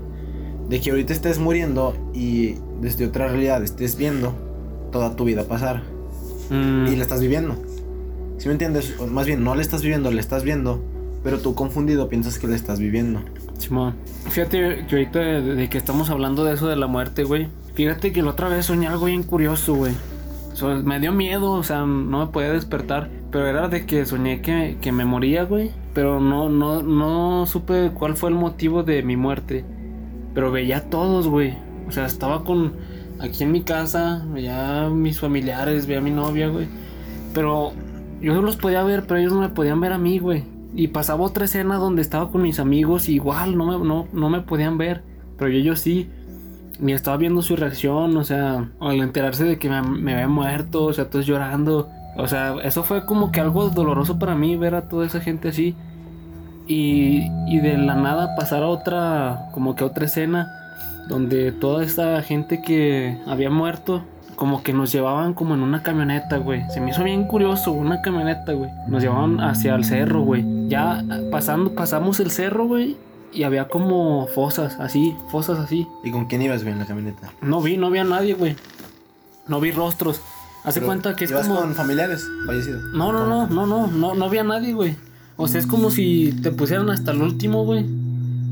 de 0.69 0.79
que 0.79 0.91
ahorita 0.91 1.11
estés 1.11 1.39
muriendo 1.39 1.93
y 2.13 2.55
desde 2.79 3.05
otra 3.05 3.27
realidad 3.27 3.61
estés 3.63 3.97
viendo 3.97 4.33
toda 4.91 5.15
tu 5.15 5.25
vida 5.25 5.43
pasar. 5.43 5.84
Mm, 6.50 6.88
y 6.88 6.96
la 6.96 7.03
estás 7.03 7.22
viviendo. 7.22 7.55
¿Sí 8.38 8.48
me 8.48 8.53
entiendes? 8.53 8.96
O 9.00 9.08
más 9.08 9.25
bien, 9.27 9.43
no 9.43 9.55
la 9.55 9.62
estás 9.62 9.81
viviendo, 9.81 10.12
la 10.12 10.22
estás 10.22 10.43
viendo, 10.43 10.81
pero 11.24 11.39
tú 11.39 11.55
confundido 11.55 12.08
piensas 12.10 12.39
que 12.39 12.48
la 12.48 12.55
estás 12.55 12.79
viviendo. 12.79 13.22
Simón. 13.58 13.96
Fíjate 14.29 14.86
que 14.88 14.96
ahorita 14.96 15.19
de, 15.19 15.41
de 15.55 15.69
que 15.69 15.77
estamos 15.77 16.10
hablando 16.10 16.43
de 16.46 16.53
eso 16.53 16.67
de 16.67 16.75
la 16.75 16.88
muerte, 16.88 17.24
güey. 17.24 17.50
Fíjate 17.74 18.12
que 18.12 18.22
la 18.22 18.31
otra 18.31 18.50
vez 18.50 18.65
soñé 18.65 18.88
algo 18.88 19.05
bien 19.05 19.24
curioso, 19.24 19.74
güey. 19.74 19.93
me 20.84 21.00
dio 21.00 21.12
miedo, 21.12 21.51
o 21.51 21.63
sea, 21.63 21.86
no 21.86 22.25
me 22.25 22.27
podía 22.27 22.51
despertar. 22.51 23.10
Pero 23.31 23.48
era 23.48 23.67
de 23.67 23.86
que 23.86 24.05
soñé 24.05 24.41
que, 24.41 24.77
que 24.81 24.91
me 24.91 25.05
moría, 25.05 25.43
güey. 25.43 25.72
Pero 25.93 26.19
no, 26.19 26.50
no, 26.50 26.81
no 26.81 27.46
supe 27.46 27.91
cuál 27.93 28.15
fue 28.15 28.29
el 28.29 28.36
motivo 28.36 28.84
de 28.84 29.03
mi 29.03 29.15
muerte. 29.15 29.63
Pero 30.34 30.51
veía 30.51 30.77
a 30.77 30.89
todos, 30.89 31.27
güey. 31.27 31.58
O 31.88 31.91
sea, 31.91 32.05
estaba 32.05 32.43
con. 32.43 32.74
Aquí 33.19 33.43
en 33.43 33.51
mi 33.51 33.61
casa, 33.61 34.23
veía 34.31 34.89
mis 34.89 35.19
familiares, 35.19 35.85
veía 35.85 35.99
a 35.99 36.03
mi 36.03 36.11
novia, 36.11 36.47
güey. 36.47 36.67
Pero 37.33 37.73
yo 38.21 38.41
los 38.41 38.55
podía 38.55 38.83
ver, 38.83 39.05
pero 39.07 39.19
ellos 39.19 39.33
no 39.33 39.41
me 39.41 39.49
podían 39.49 39.81
ver 39.81 39.93
a 39.93 39.97
mí, 39.97 40.19
güey. 40.19 40.43
Y 40.73 40.89
pasaba 40.89 41.23
otra 41.23 41.45
escena 41.45 41.75
donde 41.75 42.01
estaba 42.01 42.31
con 42.31 42.41
mis 42.41 42.59
amigos, 42.59 43.09
igual 43.09 43.57
no 43.57 43.65
me, 43.65 43.85
no, 43.85 44.07
no 44.11 44.29
me 44.29 44.41
podían 44.41 44.77
ver. 44.77 45.03
Pero 45.38 45.51
ellos 45.51 45.79
sí. 45.79 46.09
Y 46.81 46.91
estaba 46.93 47.17
viendo 47.17 47.41
su 47.41 47.55
reacción, 47.57 48.15
o 48.15 48.23
sea, 48.23 48.69
al 48.79 48.99
enterarse 48.99 49.43
de 49.43 49.59
que 49.59 49.69
me, 49.69 49.81
me 49.81 50.13
había 50.13 50.29
muerto, 50.29 50.85
o 50.85 50.93
sea, 50.93 51.09
todos 51.09 51.25
llorando. 51.25 51.89
O 52.15 52.27
sea, 52.27 52.55
eso 52.63 52.83
fue 52.83 53.05
como 53.05 53.31
que 53.31 53.41
algo 53.41 53.69
doloroso 53.69 54.17
para 54.17 54.35
mí 54.35 54.55
ver 54.55 54.75
a 54.75 54.88
toda 54.88 55.05
esa 55.05 55.19
gente 55.19 55.49
así. 55.49 55.75
Y, 56.67 57.23
y 57.47 57.59
de 57.59 57.77
la 57.77 57.95
nada 57.95 58.35
pasar 58.35 58.63
a 58.63 58.67
otra, 58.67 59.49
como 59.53 59.75
que 59.75 59.83
otra 59.83 60.05
escena, 60.05 60.58
donde 61.09 61.51
toda 61.51 61.83
esta 61.83 62.21
gente 62.21 62.61
que 62.61 63.17
había 63.25 63.49
muerto, 63.49 64.03
como 64.35 64.63
que 64.63 64.71
nos 64.71 64.91
llevaban 64.93 65.33
como 65.33 65.55
en 65.55 65.61
una 65.61 65.83
camioneta, 65.83 66.37
güey. 66.37 66.63
Se 66.69 66.79
me 66.79 66.91
hizo 66.91 67.03
bien 67.03 67.25
curioso, 67.25 67.73
una 67.73 68.01
camioneta, 68.01 68.53
güey. 68.53 68.69
Nos 68.87 69.01
llevaban 69.01 69.41
hacia 69.41 69.75
el 69.75 69.83
cerro, 69.83 70.21
güey. 70.21 70.45
Ya 70.69 71.03
pasando, 71.31 71.73
pasamos 71.73 72.21
el 72.21 72.31
cerro, 72.31 72.67
güey. 72.67 72.95
Y 73.33 73.43
había 73.43 73.67
como 73.67 74.27
fosas, 74.27 74.77
así, 74.79 75.15
fosas 75.29 75.59
así. 75.59 75.85
¿Y 76.03 76.11
con 76.11 76.27
quién 76.27 76.41
ibas, 76.41 76.61
güey, 76.61 76.73
en 76.73 76.79
la 76.79 76.85
camioneta? 76.85 77.33
No 77.41 77.61
vi, 77.61 77.75
no 77.75 77.87
había 77.87 78.03
nadie, 78.03 78.35
güey. 78.35 78.55
No 79.47 79.59
vi 79.59 79.71
rostros. 79.71 80.21
Hace 80.63 80.81
cuenta 80.81 81.15
que 81.15 81.25
es 81.25 81.31
¿ibas 81.31 81.47
como. 81.47 81.61
con 81.61 81.73
familiares 81.73 82.23
fallecidos? 82.45 82.83
No, 82.93 83.11
no, 83.11 83.25
no, 83.25 83.47
no, 83.47 83.65
no, 83.65 83.87
no, 83.87 84.13
no 84.13 84.25
había 84.25 84.43
nadie, 84.43 84.73
güey. 84.73 84.95
O 85.41 85.47
sea, 85.47 85.59
es 85.59 85.67
como 85.67 85.89
si 85.89 86.33
te 86.43 86.51
pusieran 86.51 86.89
hasta 86.89 87.11
el 87.11 87.21
último, 87.21 87.63
güey. 87.63 87.85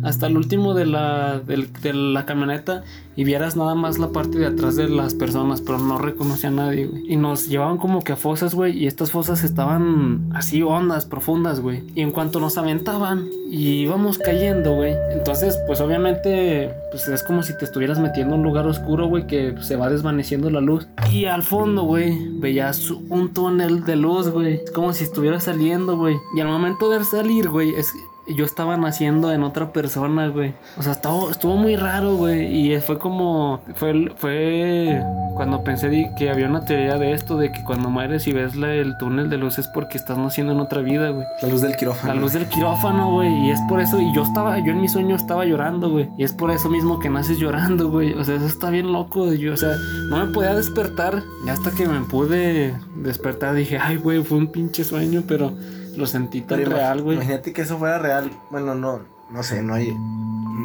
Hasta 0.08 0.28
el 0.28 0.38
último 0.38 0.74
de 0.74 0.86
la, 0.86 1.40
de 1.40 1.94
la 1.94 2.26
camioneta 2.26 2.84
y 3.18 3.24
vieras 3.24 3.58
nada 3.58 3.74
más 3.74 3.98
la 3.98 4.10
parte 4.10 4.38
de 4.38 4.46
atrás 4.46 4.76
de 4.76 4.88
las 4.88 5.16
personas, 5.16 5.62
pero 5.62 5.80
no 5.80 5.98
reconocía 5.98 6.50
a 6.50 6.54
nadie, 6.54 6.86
güey. 6.86 7.12
Y 7.12 7.18
nos 7.18 7.48
llevaban 7.50 7.78
como 7.78 8.04
que 8.04 8.14
a 8.14 8.16
fosas, 8.16 8.54
güey, 8.54 8.78
y 8.78 8.86
estas 8.86 9.10
fosas 9.10 9.44
estaban 9.44 10.30
así 10.36 10.62
hondas, 10.62 11.06
profundas, 11.06 11.60
güey. 11.60 11.84
Y 11.96 12.02
en 12.02 12.12
cuanto 12.12 12.40
nos 12.40 12.60
aventaban 12.60 13.28
y 13.50 13.82
íbamos 13.82 14.20
cayendo, 14.20 14.76
güey, 14.76 14.94
entonces, 15.12 15.58
pues 15.66 15.82
obviamente, 15.82 16.72
pues 16.92 17.08
es 17.08 17.24
como 17.24 17.42
si 17.42 17.58
te 17.58 17.66
estuvieras 17.66 17.98
metiendo 18.00 18.36
en 18.36 18.42
un 18.42 18.46
lugar 18.46 18.68
oscuro, 18.68 19.08
güey, 19.08 19.26
que 19.26 19.56
se 19.62 19.76
va 19.76 19.90
desvaneciendo 19.90 20.52
la 20.52 20.62
luz. 20.62 20.88
Y 21.12 21.26
al 21.26 21.42
fondo, 21.42 21.84
güey, 21.84 22.16
veías 22.40 22.92
un 22.92 23.34
túnel 23.34 23.84
de 23.84 23.96
luz, 23.96 24.30
güey. 24.30 24.62
Es 24.64 24.72
como 24.72 24.94
si 24.94 25.04
estuviera 25.04 25.40
saliendo, 25.40 25.98
güey. 25.98 26.18
Y 26.36 26.42
al 26.42 26.50
momento 26.50 26.90
de 26.92 27.04
salir, 27.04 27.50
güey, 27.50 27.74
es 27.74 27.92
yo 28.36 28.46
estaba 28.46 28.76
naciendo 28.78 29.32
en 29.32 29.44
otra 29.44 29.72
persona, 29.72 30.28
güey. 30.28 30.54
O 30.78 30.84
sea, 30.84 30.94
estuvo, 30.94 31.30
estuvo 31.32 31.56
muy 31.56 31.76
raro, 31.76 32.16
güey. 32.16 32.74
Y 32.74 32.80
fue 32.82 32.98
como. 33.00 33.62
Fue, 33.76 34.12
fue 34.18 35.02
cuando 35.36 35.64
pensé 35.64 36.12
que 36.18 36.30
había 36.30 36.48
una 36.48 36.66
teoría 36.66 36.98
de 36.98 37.14
esto: 37.14 37.38
de 37.38 37.52
que 37.52 37.64
cuando 37.64 37.90
mueres 37.90 38.28
y 38.28 38.34
ves 38.34 38.56
la- 38.56 38.74
el 38.74 38.98
túnel 38.98 39.30
de 39.30 39.38
luz 39.38 39.60
es 39.60 39.68
porque 39.68 39.98
estás 39.98 40.18
naciendo 40.18 40.54
en 40.54 40.60
otra 40.60 40.82
vida, 40.82 41.10
güey. 41.10 41.26
La 41.42 41.48
luz 41.48 41.62
del 41.62 41.76
quirófano. 41.76 42.14
La 42.14 42.20
luz 42.20 42.34
del 42.34 42.48
quirófano, 42.48 43.12
güey. 43.12 43.48
Y 43.48 43.52
es 43.52 43.62
por 43.70 43.80
eso. 43.80 44.00
Y 44.02 44.14
yo 44.14 44.24
estaba, 44.24 44.58
yo 44.60 44.72
en 44.72 44.82
mi 44.82 44.88
sueño 44.90 45.16
estaba 45.16 45.46
llorando, 45.46 45.90
güey. 45.90 46.10
Y 46.18 46.24
es 46.24 46.34
por 46.34 46.52
eso 46.52 46.70
mismo 46.70 47.00
que 47.00 47.10
naces 47.10 47.38
llorando, 47.40 47.90
güey. 47.90 48.14
O 48.14 48.24
sea, 48.24 48.36
eso 48.36 48.46
está 48.46 48.70
bien 48.70 48.92
loco. 48.92 49.32
Yo, 49.34 49.54
o 49.54 49.58
sea, 49.58 49.72
no 50.10 50.26
me 50.26 50.34
podía 50.34 50.54
despertar. 50.54 51.24
Y 51.46 51.50
hasta 51.50 51.72
que 51.72 51.88
me 51.88 52.02
pude 52.02 52.76
despertar 52.96 53.56
dije, 53.56 53.78
ay, 53.78 53.96
güey, 53.98 54.22
fue 54.24 54.38
un 54.38 54.48
pinche 54.48 54.84
sueño, 54.84 55.24
pero 55.28 55.54
lo 55.98 56.06
sentí 56.06 56.42
tan 56.42 56.60
Pero 56.60 56.72
real, 56.72 57.02
güey. 57.02 57.18
Imagínate 57.18 57.54
que 57.54 57.64
eso 57.64 57.78
fuera 57.78 57.98
real. 57.98 58.32
Bueno, 58.52 58.76
no, 58.76 59.02
no 59.32 59.44
sé, 59.44 59.62
no 59.62 59.74
hay. 59.74 59.94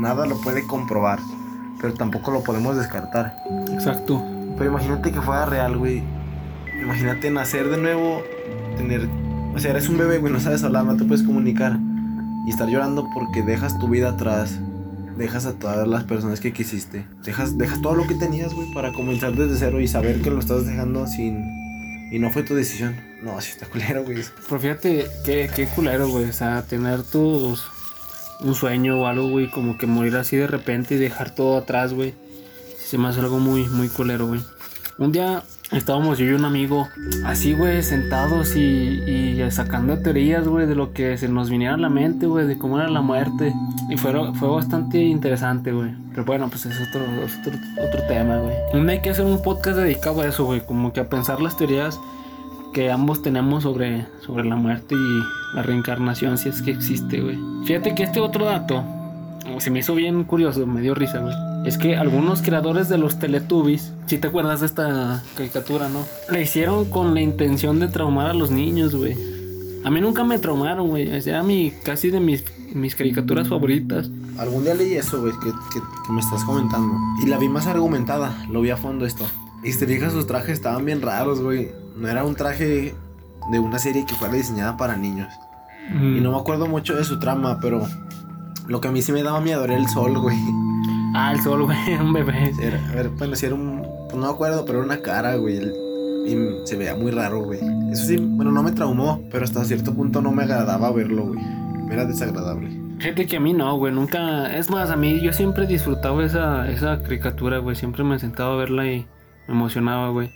Nada 0.01 0.27
lo 0.27 0.41
puede 0.41 0.67
comprobar. 0.67 1.19
Pero 1.81 1.95
tampoco 1.95 2.31
lo 2.31 2.43
podemos 2.43 2.77
descartar. 2.77 3.35
Exacto. 3.73 4.23
Pero 4.57 4.71
imagínate 4.71 5.11
que 5.11 5.21
fuera 5.21 5.47
real, 5.47 5.77
güey. 5.77 6.03
Imagínate 6.81 7.31
nacer 7.31 7.69
de 7.69 7.79
nuevo, 7.79 8.23
tener. 8.77 9.09
O 9.55 9.59
sea, 9.59 9.71
eres 9.71 9.89
un 9.89 9.99
bebé, 9.99 10.19
güey, 10.19 10.33
no 10.33 10.41
sabes 10.41 10.63
hablar, 10.65 10.85
no 10.85 10.97
te 10.97 11.05
puedes 11.05 11.25
comunicar. 11.25 11.79
Y 12.47 12.51
estar 12.51 12.69
llorando 12.69 13.09
porque 13.15 13.43
dejas 13.43 13.79
tu 13.79 13.89
vida 13.89 14.11
atrás. 14.11 14.59
Dejas 15.17 15.47
a 15.47 15.53
todas 15.53 15.87
las 15.87 16.05
personas 16.05 16.41
que 16.41 16.53
quisiste. 16.53 17.07
Dejas, 17.25 17.59
dejas 17.59 17.81
todo 17.83 17.95
lo 17.95 18.07
que 18.07 18.15
tenías, 18.15 18.53
güey, 18.55 18.73
para 18.75 18.93
comenzar 18.93 19.33
desde 19.33 19.57
cero 19.57 19.81
y 19.81 19.89
saber 19.89 20.23
que 20.23 20.31
lo 20.31 20.39
estás 20.39 20.67
dejando 20.67 21.07
sin. 21.07 21.45
Y 22.11 22.19
no 22.19 22.31
fue 22.31 22.43
tu 22.43 22.55
decisión. 22.55 23.12
No, 23.23 23.41
sí 23.41 23.53
está 23.53 23.67
culero, 23.67 24.03
güey. 24.05 24.19
Pero 24.49 24.61
fíjate, 24.61 25.07
qué, 25.25 25.49
qué 25.55 25.67
culero, 25.67 26.09
güey. 26.09 26.29
O 26.29 26.33
sea, 26.33 26.63
tener 26.63 27.03
tus. 27.03 27.67
Un 28.41 28.57
sueño 28.57 29.01
o 29.01 29.07
algo, 29.07 29.29
güey. 29.29 29.49
Como 29.51 29.79
que 29.79 29.87
morir 29.87 30.17
así 30.17 30.37
de 30.37 30.49
repente 30.49 30.97
y 30.97 30.99
dejar 30.99 31.35
todo 31.35 31.57
atrás, 31.57 31.95
güey. 31.95 32.15
Se 32.85 32.99
me 32.99 33.09
hace 33.09 33.21
algo 33.21 33.39
muy, 33.39 33.69
muy 33.69 33.89
culero, 33.89 34.27
güey. 34.27 34.41
Un 34.99 35.13
día 35.13 35.45
estábamos 35.71 36.19
yo 36.19 36.27
y 36.27 36.33
un 36.33 36.45
amigo 36.45 36.87
así, 37.25 37.55
güey, 37.55 37.83
sentados 37.83 38.57
y, 38.57 38.61
y 38.61 39.51
sacando 39.51 39.99
teorías, 39.99 40.47
güey, 40.47 40.67
de 40.67 40.75
lo 40.75 40.93
que 40.93 41.17
se 41.17 41.29
nos 41.29 41.49
viniera 41.49 41.75
a 41.75 41.79
la 41.79 41.89
mente, 41.89 42.27
güey, 42.27 42.47
de 42.47 42.59
cómo 42.59 42.79
era 42.79 42.89
la 42.89 43.01
muerte. 43.01 43.55
Y 43.89 43.97
fue, 43.97 44.13
fue 44.35 44.49
bastante 44.49 44.99
interesante, 44.99 45.73
güey. 45.73 45.95
Pero 46.11 46.25
bueno, 46.25 46.49
pues 46.51 46.67
es 46.67 46.77
otro, 46.89 47.03
otro, 47.03 47.59
otro 47.83 48.03
tema, 48.07 48.39
güey. 48.39 48.55
Día 48.73 48.93
hay 48.93 49.01
que 49.01 49.11
hacer 49.11 49.25
un 49.25 49.41
podcast 49.43 49.79
dedicado 49.79 50.21
a 50.21 50.27
eso, 50.27 50.45
güey. 50.45 50.65
Como 50.67 50.93
que 50.93 51.01
a 51.01 51.09
pensar 51.09 51.41
las 51.41 51.57
teorías 51.57 51.99
que 52.73 52.91
ambos 52.91 53.23
tenemos 53.23 53.63
sobre, 53.65 54.07
sobre 54.25 54.45
la 54.45 54.57
muerte 54.57 54.95
y 54.95 55.57
la 55.57 55.63
reencarnación, 55.63 56.39
si 56.39 56.49
es 56.49 56.63
que 56.63 56.71
existe, 56.71 57.21
güey. 57.21 57.39
Fíjate 57.67 57.95
que 57.95 58.03
este 58.05 58.21
otro 58.21 58.45
dato 58.47 58.83
se 59.59 59.71
me 59.71 59.81
hizo 59.81 59.95
bien 59.95 60.25
curioso, 60.25 60.67
me 60.67 60.81
dio 60.81 60.95
risa, 60.95 61.19
güey. 61.19 61.35
Es 61.67 61.79
que 61.79 61.97
algunos 61.97 62.43
creadores 62.43 62.89
de 62.89 62.99
los 62.99 63.19
Teletubbies, 63.19 63.93
si 64.07 64.19
te 64.19 64.29
acuerdas 64.29 64.61
de 64.61 64.67
esta 64.67 65.23
caricatura, 65.37 65.89
¿no? 65.89 66.01
La 66.31 66.41
hicieron 66.41 66.87
con 66.87 67.15
la 67.15 67.21
intención 67.21 67.79
de 67.79 67.89
traumar 67.89 68.27
a 68.27 68.35
los 68.35 68.51
niños, 68.51 68.95
güey. 68.97 69.17
A 69.85 69.91
mí 69.91 70.01
nunca 70.01 70.25
me 70.25 70.39
traumaron, 70.39 70.89
güey. 70.89 71.09
Era 71.11 71.43
mi, 71.43 71.73
casi 71.85 72.11
de 72.11 72.21
mis, 72.21 72.45
mis 72.75 72.95
caricaturas 72.97 73.49
favoritas. 73.49 74.11
Algún 74.39 74.65
día 74.65 74.75
leí 74.75 74.95
eso, 74.95 75.21
güey, 75.21 75.33
que, 75.43 75.51
que- 75.51 76.13
me 76.13 76.21
estás 76.21 76.43
comentando. 76.45 76.95
Y 77.23 77.29
la 77.29 77.39
vi 77.39 77.49
más 77.49 77.67
argumentada, 77.67 78.47
lo 78.51 78.61
vi 78.61 78.71
a 78.71 78.77
fondo 78.77 79.07
esto. 79.07 79.25
Y 79.63 79.73
te 79.73 80.11
sus 80.11 80.27
trajes 80.27 80.51
estaban 80.55 80.85
bien 80.85 81.01
raros, 81.03 81.41
güey. 81.41 81.71
No 81.97 82.09
era 82.09 82.25
un 82.25 82.35
traje 82.35 82.95
de 83.51 83.59
una 83.59 83.79
serie 83.79 84.05
que 84.07 84.15
fuera 84.15 84.35
diseñada 84.35 84.77
para 84.77 84.97
niños. 84.97 85.29
Y 85.91 86.21
no 86.21 86.31
me 86.33 86.39
acuerdo 86.39 86.67
mucho 86.67 86.95
de 86.95 87.05
su 87.05 87.19
trama, 87.19 87.59
pero 87.61 87.83
lo 88.69 88.81
que 88.81 88.89
a 88.89 88.93
mí 88.93 89.03
sí 89.03 89.13
me 89.13 89.23
daba 89.23 89.41
miedo 89.41 89.65
era 89.65 89.77
el 89.77 89.89
sol, 89.89 90.17
güey. 90.19 90.37
Ah, 91.15 91.33
el 91.35 91.41
sol, 91.41 91.65
güey, 91.65 91.95
un 92.01 92.13
bebé. 92.13 92.53
Era- 92.61 92.81
a 92.91 92.95
ver, 92.95 93.09
bueno, 93.11 93.35
si 93.37 93.47
era 93.47 93.55
un. 93.55 93.83
Pues 94.09 94.15
no 94.15 94.27
me 94.29 94.33
acuerdo, 94.33 94.65
pero 94.65 94.79
era 94.79 94.87
una 94.87 94.99
cara, 95.03 95.35
güey. 95.37 95.57
y 96.27 96.67
se 96.67 96.77
veía 96.77 96.95
muy 96.95 97.11
raro, 97.11 97.43
güey. 97.43 97.61
Eso 97.91 98.05
sí, 98.07 98.17
bueno, 98.17 98.53
no 98.53 98.63
me 98.63 98.71
traumó, 98.73 99.21
pero 99.31 99.45
hasta 99.45 99.65
cierto 99.65 99.93
punto 99.93 100.23
no 100.23 100.31
me 100.33 100.45
agradaba 100.45 100.91
verlo, 100.93 101.27
güey. 101.27 101.41
Me 101.87 101.95
era 101.95 102.05
desagradable. 102.05 102.71
Fíjate 102.99 103.27
que 103.27 103.37
a 103.39 103.41
mí 103.41 103.53
no, 103.53 103.77
güey, 103.77 103.93
nunca... 103.93 104.57
Es 104.57 104.71
más, 104.71 104.89
a 104.91 104.97
mí 104.97 105.21
yo 105.21 105.33
siempre 105.33 105.67
disfrutaba 105.67 106.25
esa, 106.25 106.71
esa 106.71 107.03
caricatura, 107.03 107.59
güey. 107.59 107.75
Siempre 107.75 108.05
me 108.05 108.19
sentaba 108.21 108.55
a 108.55 108.57
verla 108.57 108.87
y 108.87 109.05
me 109.49 109.55
emocionaba, 109.55 110.11
güey. 110.11 110.31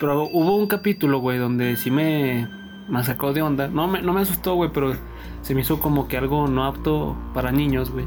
Pero 0.00 0.24
hubo 0.32 0.56
un 0.56 0.66
capítulo, 0.66 1.18
güey, 1.20 1.36
donde 1.38 1.76
sí 1.76 1.90
me, 1.90 2.48
me 2.88 3.04
sacó 3.04 3.34
de 3.34 3.42
onda. 3.42 3.68
No 3.68 3.86
me, 3.86 4.00
no 4.00 4.14
me 4.14 4.22
asustó, 4.22 4.54
güey, 4.54 4.70
pero 4.72 4.94
se 5.42 5.54
me 5.54 5.60
hizo 5.60 5.78
como 5.78 6.08
que 6.08 6.16
algo 6.16 6.48
no 6.48 6.64
apto 6.64 7.14
para 7.34 7.52
niños, 7.52 7.90
güey. 7.90 8.06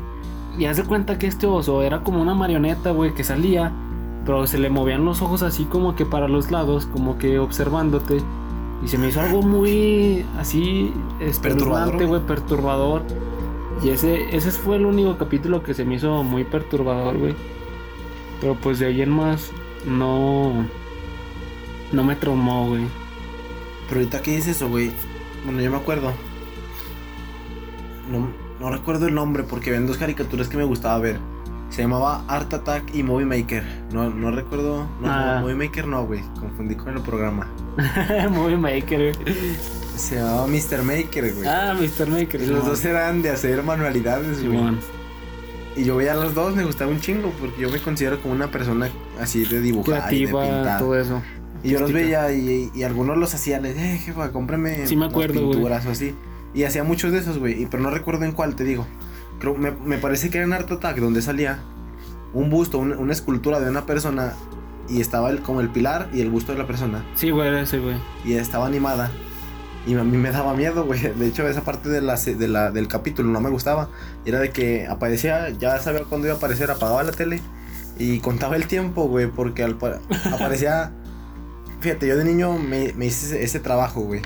Y 0.57 0.65
haz 0.65 0.77
de 0.77 0.83
cuenta 0.85 1.19
que 1.19 1.27
este 1.27 1.45
oso 1.47 1.83
era 1.83 2.01
como 2.01 2.19
una 2.19 2.33
marioneta, 2.33 2.91
güey, 2.91 3.13
que 3.13 3.23
salía, 3.23 3.71
pero 4.25 4.47
se 4.47 4.57
le 4.57 4.71
movían 4.71 5.05
los 5.05 5.21
ojos 5.21 5.43
así 5.43 5.65
como 5.65 5.95
que 5.95 6.05
para 6.05 6.27
los 6.27 6.49
lados, 6.49 6.87
como 6.87 7.19
que 7.19 7.37
observándote. 7.37 8.17
Y 8.83 8.87
se 8.87 8.97
me 8.97 9.09
hizo 9.09 9.21
algo 9.21 9.43
muy 9.43 10.25
así 10.39 10.91
espeluznante, 11.19 12.05
Perturbador. 12.05 12.05
güey, 12.07 12.21
perturbador. 12.25 13.03
Y 13.83 13.89
ese, 13.89 14.35
ese 14.35 14.51
fue 14.51 14.77
el 14.77 14.85
único 14.85 15.17
capítulo 15.17 15.61
que 15.63 15.73
se 15.75 15.85
me 15.85 15.95
hizo 15.95 16.23
muy 16.23 16.43
perturbador, 16.43 17.17
güey. 17.19 17.35
Pero 18.41 18.55
pues 18.55 18.79
de 18.79 18.87
ahí 18.87 19.01
en 19.03 19.11
más, 19.11 19.51
no. 19.85 20.65
No 21.93 22.03
me 22.03 22.15
traumó, 22.17 22.67
güey. 22.67 22.83
Pero 23.87 24.01
ahorita 24.01 24.21
que 24.21 24.31
dices 24.31 24.57
eso, 24.57 24.67
güey. 24.67 24.91
Bueno, 25.45 25.61
yo 25.61 25.71
me 25.71 25.77
acuerdo. 25.77 26.11
No, 28.09 28.29
no 28.59 28.71
recuerdo 28.71 29.07
el 29.07 29.13
nombre 29.15 29.43
porque 29.43 29.71
ven 29.71 29.87
dos 29.87 29.97
caricaturas 29.97 30.47
que 30.47 30.57
me 30.57 30.63
gustaba 30.63 30.97
ver. 30.99 31.19
Se 31.69 31.81
llamaba 31.81 32.23
Art 32.27 32.53
Attack 32.53 32.93
y 32.93 33.01
Movie 33.03 33.25
Maker. 33.25 33.63
No, 33.91 34.09
no 34.09 34.31
recuerdo. 34.31 34.87
No, 35.01 35.07
Ah. 35.11 35.37
Movie 35.41 35.55
Maker 35.55 35.87
no, 35.87 36.05
güey. 36.05 36.21
Confundí 36.39 36.75
con 36.75 36.95
el 36.95 37.01
programa. 37.01 37.47
Movie 38.29 38.57
Maker, 38.57 39.15
güey. 39.15 39.35
Se 39.95 40.15
llamaba 40.17 40.47
Mr. 40.47 40.83
Maker, 40.83 41.33
güey. 41.33 41.47
Ah, 41.47 41.75
Mr. 41.79 42.07
Maker. 42.09 42.41
y 42.41 42.45
los 42.47 42.65
dos 42.65 42.83
eran 42.85 43.21
de 43.21 43.29
hacer 43.31 43.63
manualidades, 43.63 44.45
güey. 44.45 44.59
Y 45.75 45.83
yo 45.85 45.95
veía 45.95 46.11
a 46.13 46.15
los 46.15 46.35
dos, 46.35 46.55
me 46.55 46.63
gustaba 46.65 46.91
un 46.91 46.99
chingo 46.99 47.31
porque 47.39 47.61
yo 47.61 47.69
me 47.71 47.79
considero 47.79 48.21
como 48.21 48.35
una 48.35 48.51
persona 48.51 48.89
así 49.19 49.43
de 49.43 49.59
dibujar 49.59 50.13
y 50.13 50.25
de 50.25 50.31
Creativa, 50.31 50.43
pintar. 50.43 50.79
todo 50.79 50.95
eso. 50.99 51.21
Y 51.63 51.69
yo 51.69 51.79
los 51.79 51.91
veía 51.93 52.31
y, 52.33 52.71
y 52.75 52.83
algunos 52.83 53.17
los 53.17 53.33
hacía, 53.33 53.59
les 53.59 53.75
dije, 53.75 53.93
eh, 53.95 53.97
jefa, 53.97 54.31
cómprame 54.31 54.85
Sí 54.85 54.95
me 54.97 55.05
acuerdo, 55.05 55.41
güey. 55.41 55.53
pinturas 55.53 55.85
o 55.85 55.91
así. 55.91 56.13
Y 56.53 56.63
hacía 56.65 56.83
muchos 56.83 57.11
de 57.11 57.19
esos, 57.19 57.39
güey, 57.39 57.65
pero 57.71 57.81
no 57.81 57.89
recuerdo 57.89 58.25
en 58.25 58.31
cuál, 58.33 58.55
te 58.55 58.63
digo. 58.63 58.85
Creo, 59.39 59.55
me, 59.55 59.71
me 59.71 59.97
parece 59.97 60.29
que 60.29 60.37
era 60.37 60.45
en 60.45 60.53
Art 60.53 60.71
Attack, 60.71 60.97
donde 60.97 61.21
salía 61.21 61.59
un 62.33 62.49
busto, 62.49 62.77
un- 62.79 62.93
una 62.93 63.13
escultura 63.13 63.59
de 63.59 63.69
una 63.69 63.85
persona 63.85 64.33
y 64.89 64.99
estaba 65.01 65.29
el, 65.29 65.39
como 65.41 65.61
el 65.61 65.69
pilar 65.69 66.09
y 66.13 66.21
el 66.21 66.29
busto 66.29 66.51
de 66.51 66.57
la 66.57 66.67
persona. 66.67 67.03
Sí, 67.15 67.29
güey, 67.31 67.47
era 67.47 67.61
ese, 67.61 67.79
güey. 67.79 67.95
y 68.25 68.33
estaba 68.33 68.67
animada. 68.67 69.09
Y 69.87 69.95
a 69.95 70.03
mí 70.03 70.17
me 70.17 70.31
daba 70.31 70.53
miedo, 70.53 70.85
güey. 70.85 70.99
De 71.17 71.27
hecho, 71.27 71.47
esa 71.47 71.61
parte 71.61 71.89
de 71.89 72.01
la, 72.01 72.15
de 72.17 72.47
la- 72.47 72.71
del 72.71 72.87
capítulo 72.87 73.29
no 73.29 73.39
me 73.41 73.49
gustaba. 73.49 73.89
Era 74.25 74.39
de 74.39 74.49
que 74.51 74.85
aparecía, 74.87 75.49
ya 75.49 75.79
sabía 75.79 76.03
cuándo 76.03 76.27
iba 76.27 76.35
a 76.35 76.37
aparecer, 76.37 76.69
apagaba 76.71 77.03
la 77.03 77.11
tele 77.13 77.39
y 77.97 78.19
contaba 78.19 78.55
el 78.57 78.67
tiempo, 78.67 79.07
güey, 79.07 79.27
porque 79.27 79.63
al 79.63 79.75
pa- 79.75 79.99
aparecía... 80.33 80.91
Fíjate, 81.83 82.07
yo 82.07 82.15
de 82.15 82.23
niño 82.23 82.57
me, 82.57 82.93
me 82.93 83.07
hice 83.07 83.25
ese, 83.25 83.43
ese 83.43 83.59
trabajo, 83.59 83.99
güey. 83.99 84.21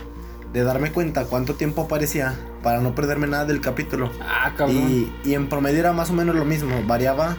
De 0.54 0.62
darme 0.63 0.91
cuenta 0.91 1.26
cuánto 1.26 1.56
tiempo 1.56 1.82
aparecía 1.82 2.36
para 2.62 2.82
no 2.82 2.93
perderme 2.93 3.26
nada 3.26 3.46
del 3.46 3.62
capítulo. 3.62 4.12
Ah, 4.22 4.54
cabrón. 4.56 4.78
Y, 4.78 5.12
y 5.28 5.34
en 5.34 5.50
promedio 5.50 5.80
era 5.80 5.91
más 5.91 6.12
o 6.12 6.13
menos 6.13 6.36
lo 6.36 6.46
mismo. 6.46 6.84
Variaba 6.86 7.36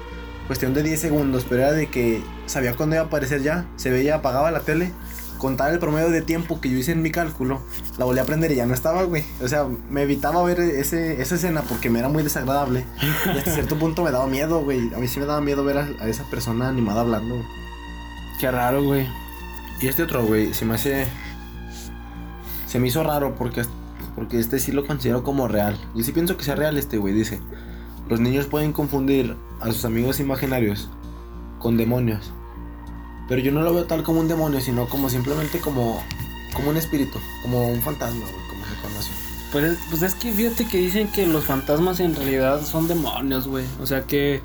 cuestión 0.48 0.74
de 0.74 0.82
10 0.82 1.00
segundos, 1.00 1.46
pero 1.48 1.62
era 1.62 1.72
de 1.72 1.86
que 1.86 2.20
sabía 2.46 2.74
cuándo 2.74 2.96
iba 2.96 3.04
a 3.04 3.06
aparecer 3.06 3.42
ya. 3.42 3.66
Se 3.76 3.90
veía, 3.90 4.16
apagaba 4.16 4.50
la 4.50 4.58
tele, 4.60 4.90
contaba 5.38 5.70
el 5.70 5.78
promedio 5.78 6.10
de 6.10 6.20
tiempo 6.20 6.60
que 6.60 6.68
yo 6.68 6.78
hice 6.78 6.90
en 6.90 7.00
mi 7.00 7.12
cálculo. 7.12 7.62
La 7.96 8.04
volví 8.04 8.18
a 8.18 8.24
prender 8.24 8.50
y 8.50 8.56
ya 8.56 8.66
no 8.66 8.74
estaba, 8.74 9.04
güey. 9.04 9.22
O 9.40 9.46
sea, 9.46 9.68
me 9.88 10.02
evitaba 10.02 10.42
ver 10.42 10.58
ese, 10.58 11.22
esa 11.22 11.36
escena 11.36 11.62
porque 11.62 11.90
me 11.90 12.00
era 12.00 12.08
muy 12.08 12.24
desagradable. 12.24 12.84
Y 13.00 13.38
hasta 13.38 13.52
cierto 13.52 13.78
punto 13.78 14.02
me 14.02 14.10
daba 14.10 14.26
miedo, 14.26 14.64
güey. 14.64 14.92
A 14.94 14.98
mí 14.98 15.06
sí 15.06 15.20
me 15.20 15.26
daba 15.26 15.40
miedo 15.40 15.62
ver 15.62 15.78
a, 15.78 15.88
a 16.00 16.08
esa 16.08 16.24
persona 16.24 16.68
animada 16.68 17.02
hablando. 17.02 17.40
Qué 18.40 18.50
raro, 18.50 18.82
güey. 18.82 19.06
Y 19.80 19.86
este 19.86 20.02
otro, 20.02 20.24
güey, 20.24 20.54
se 20.54 20.64
me 20.64 20.74
hace. 20.74 21.06
Se 22.66 22.78
me 22.78 22.88
hizo 22.88 23.02
raro 23.02 23.34
porque, 23.36 23.62
porque 24.14 24.38
este 24.38 24.58
sí 24.58 24.72
lo 24.72 24.86
considero 24.86 25.22
como 25.22 25.48
real. 25.48 25.78
Yo 25.94 26.02
sí 26.02 26.12
pienso 26.12 26.36
que 26.36 26.44
sea 26.44 26.56
real 26.56 26.76
este, 26.76 26.98
güey. 26.98 27.14
Dice: 27.14 27.40
Los 28.08 28.20
niños 28.20 28.46
pueden 28.46 28.72
confundir 28.72 29.36
a 29.60 29.66
sus 29.66 29.84
amigos 29.84 30.20
imaginarios 30.20 30.90
con 31.60 31.76
demonios. 31.76 32.32
Pero 33.28 33.40
yo 33.40 33.52
no 33.52 33.62
lo 33.62 33.72
veo 33.72 33.84
tal 33.84 34.02
como 34.02 34.20
un 34.20 34.28
demonio, 34.28 34.60
sino 34.60 34.88
como 34.88 35.10
simplemente 35.10 35.60
como, 35.60 36.02
como 36.54 36.70
un 36.70 36.76
espíritu, 36.76 37.18
como 37.42 37.68
un 37.68 37.80
fantasma, 37.82 38.20
güey, 38.20 38.48
como 38.48 38.64
se 38.64 38.82
conoce. 38.82 39.10
Pues 39.52 39.64
es, 39.64 39.78
pues 39.90 40.02
es 40.02 40.14
que 40.14 40.32
fíjate 40.32 40.66
que 40.66 40.78
dicen 40.78 41.08
que 41.08 41.26
los 41.26 41.44
fantasmas 41.44 42.00
en 42.00 42.16
realidad 42.16 42.64
son 42.64 42.88
demonios, 42.88 43.46
güey. 43.46 43.64
O 43.80 43.86
sea 43.86 44.02
que 44.02 44.40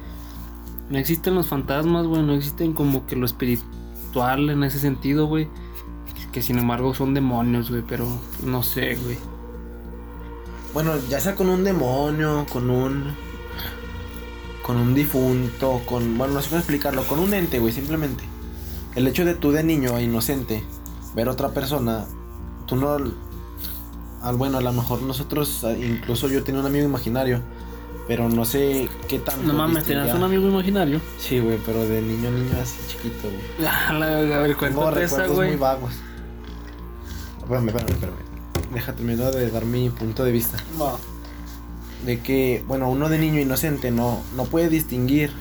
no 0.89 0.97
existen 0.99 1.33
los 1.33 1.47
fantasmas, 1.47 2.05
güey. 2.05 2.21
No 2.21 2.33
existen 2.33 2.73
como 2.73 3.07
que 3.07 3.15
lo 3.15 3.25
espiritual 3.25 3.82
en 4.15 4.63
ese 4.63 4.79
sentido, 4.79 5.27
güey. 5.27 5.47
Que 6.31 6.41
sin 6.41 6.57
embargo 6.57 6.93
son 6.93 7.13
demonios, 7.13 7.69
güey. 7.69 7.83
Pero 7.87 8.07
no 8.43 8.63
sé, 8.63 8.95
güey. 8.95 9.17
Bueno, 10.73 10.93
ya 11.09 11.19
sea 11.19 11.35
con 11.35 11.49
un 11.49 11.63
demonio, 11.63 12.45
con 12.51 12.69
un. 12.69 13.13
con 14.63 14.77
un 14.77 14.95
difunto, 14.95 15.81
con. 15.85 16.17
Bueno, 16.17 16.33
no 16.33 16.41
sé 16.41 16.49
cómo 16.49 16.59
explicarlo, 16.59 17.03
con 17.03 17.19
un 17.19 17.33
ente, 17.33 17.59
güey, 17.59 17.73
simplemente. 17.73 18.23
El 18.95 19.07
hecho 19.07 19.25
de 19.25 19.35
tú 19.35 19.51
de 19.51 19.63
niño 19.63 19.99
inocente 19.99 20.63
ver 21.15 21.29
otra 21.29 21.49
persona, 21.49 22.05
tú 22.65 22.75
no. 22.75 22.97
bueno, 24.35 24.57
a 24.57 24.61
lo 24.61 24.73
mejor 24.73 25.01
nosotros, 25.01 25.65
incluso 25.79 26.27
yo 26.27 26.43
tenía 26.43 26.61
un 26.61 26.67
amigo 26.67 26.85
imaginario, 26.85 27.41
pero 28.07 28.27
no 28.29 28.43
sé 28.45 28.89
qué 29.07 29.19
tanto. 29.19 29.43
No 29.43 29.53
mames, 29.53 29.85
tenías 29.85 30.13
un 30.13 30.23
amigo 30.23 30.47
imaginario. 30.47 30.99
Sí, 31.17 31.39
güey, 31.39 31.57
pero 31.65 31.85
de 31.85 32.01
niño 32.01 32.27
a 32.27 32.31
niño 32.31 32.51
así 32.61 32.77
chiquito, 32.87 33.29
güey. 33.29 33.67
A 33.89 33.93
la- 33.93 34.17
a 34.17 34.21
ver, 34.41 34.55
Tengo 34.57 34.81
cuéntate 34.81 35.03
esa, 35.03 35.17
recuerdos 35.17 35.37
muy 35.37 35.45
güey. 35.47 35.57
vagos. 35.57 35.93
Espérame, 37.41 37.67
espérame, 37.69 37.89
espérame. 37.91 38.73
Deja 38.73 38.93
terminar 38.93 39.31
de 39.33 39.49
dar 39.51 39.65
mi 39.65 39.89
punto 39.89 40.23
de 40.23 40.31
vista. 40.31 40.57
Va. 40.81 40.97
de 42.05 42.19
que, 42.19 42.63
bueno, 42.67 42.89
uno 42.89 43.07
de 43.07 43.17
niño 43.17 43.39
inocente 43.39 43.89
no, 43.91 44.21
no 44.35 44.43
puede 44.45 44.67
distinguir 44.69 45.31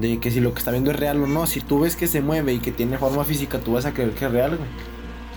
de 0.00 0.18
que 0.20 0.30
si 0.30 0.40
lo 0.40 0.52
que 0.54 0.58
está 0.60 0.70
viendo 0.70 0.90
es 0.90 0.96
real 0.98 1.22
o 1.22 1.26
no. 1.26 1.46
Si 1.46 1.60
tú 1.60 1.80
ves 1.80 1.96
que 1.96 2.06
se 2.06 2.20
mueve 2.22 2.54
y 2.54 2.58
que 2.60 2.72
tiene 2.72 2.96
forma 2.98 3.24
física, 3.24 3.58
tú 3.58 3.72
vas 3.72 3.84
a 3.84 3.92
creer 3.92 4.12
que 4.12 4.24
es 4.26 4.30
real, 4.32 4.56
güey. 4.56 4.68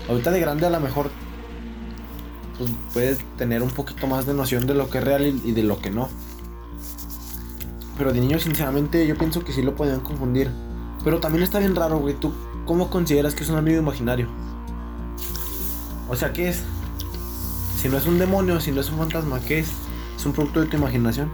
Ahorita 0.08 0.30
de 0.30 0.40
grande 0.40 0.66
a 0.66 0.70
lo 0.70 0.80
mejor 0.80 1.10
pues, 2.64 2.92
puedes 2.92 3.36
tener 3.36 3.62
un 3.62 3.70
poquito 3.70 4.06
más 4.06 4.26
de 4.26 4.34
noción 4.34 4.66
de 4.66 4.74
lo 4.74 4.90
que 4.90 4.98
es 4.98 5.04
real 5.04 5.26
y, 5.26 5.52
de 5.52 5.62
lo 5.62 5.80
que 5.80 5.90
no. 5.90 6.08
Pero 7.98 8.12
de 8.12 8.20
niño, 8.20 8.38
sinceramente, 8.38 9.06
yo 9.06 9.16
pienso 9.16 9.44
que 9.44 9.52
sí 9.52 9.62
lo 9.62 9.74
pueden 9.74 10.00
confundir. 10.00 10.50
Pero 11.04 11.20
también 11.20 11.42
está 11.42 11.58
bien 11.58 11.74
raro, 11.74 11.98
güey. 11.98 12.14
¿Tú 12.14 12.32
cómo 12.64 12.90
consideras 12.90 13.34
que 13.34 13.44
es 13.44 13.50
un 13.50 13.56
amigo 13.56 13.80
imaginario? 13.80 14.28
O 16.08 16.16
sea, 16.16 16.32
¿qué 16.32 16.48
es? 16.48 16.62
Si 17.76 17.88
no 17.88 17.96
es 17.96 18.06
un 18.06 18.18
demonio, 18.18 18.60
si 18.60 18.70
no 18.70 18.80
es 18.80 18.90
un 18.90 18.98
fantasma, 18.98 19.40
¿qué 19.40 19.60
es? 19.60 19.72
Es 20.16 20.24
un 20.26 20.32
producto 20.32 20.60
de 20.60 20.66
tu 20.66 20.76
imaginación. 20.76 21.30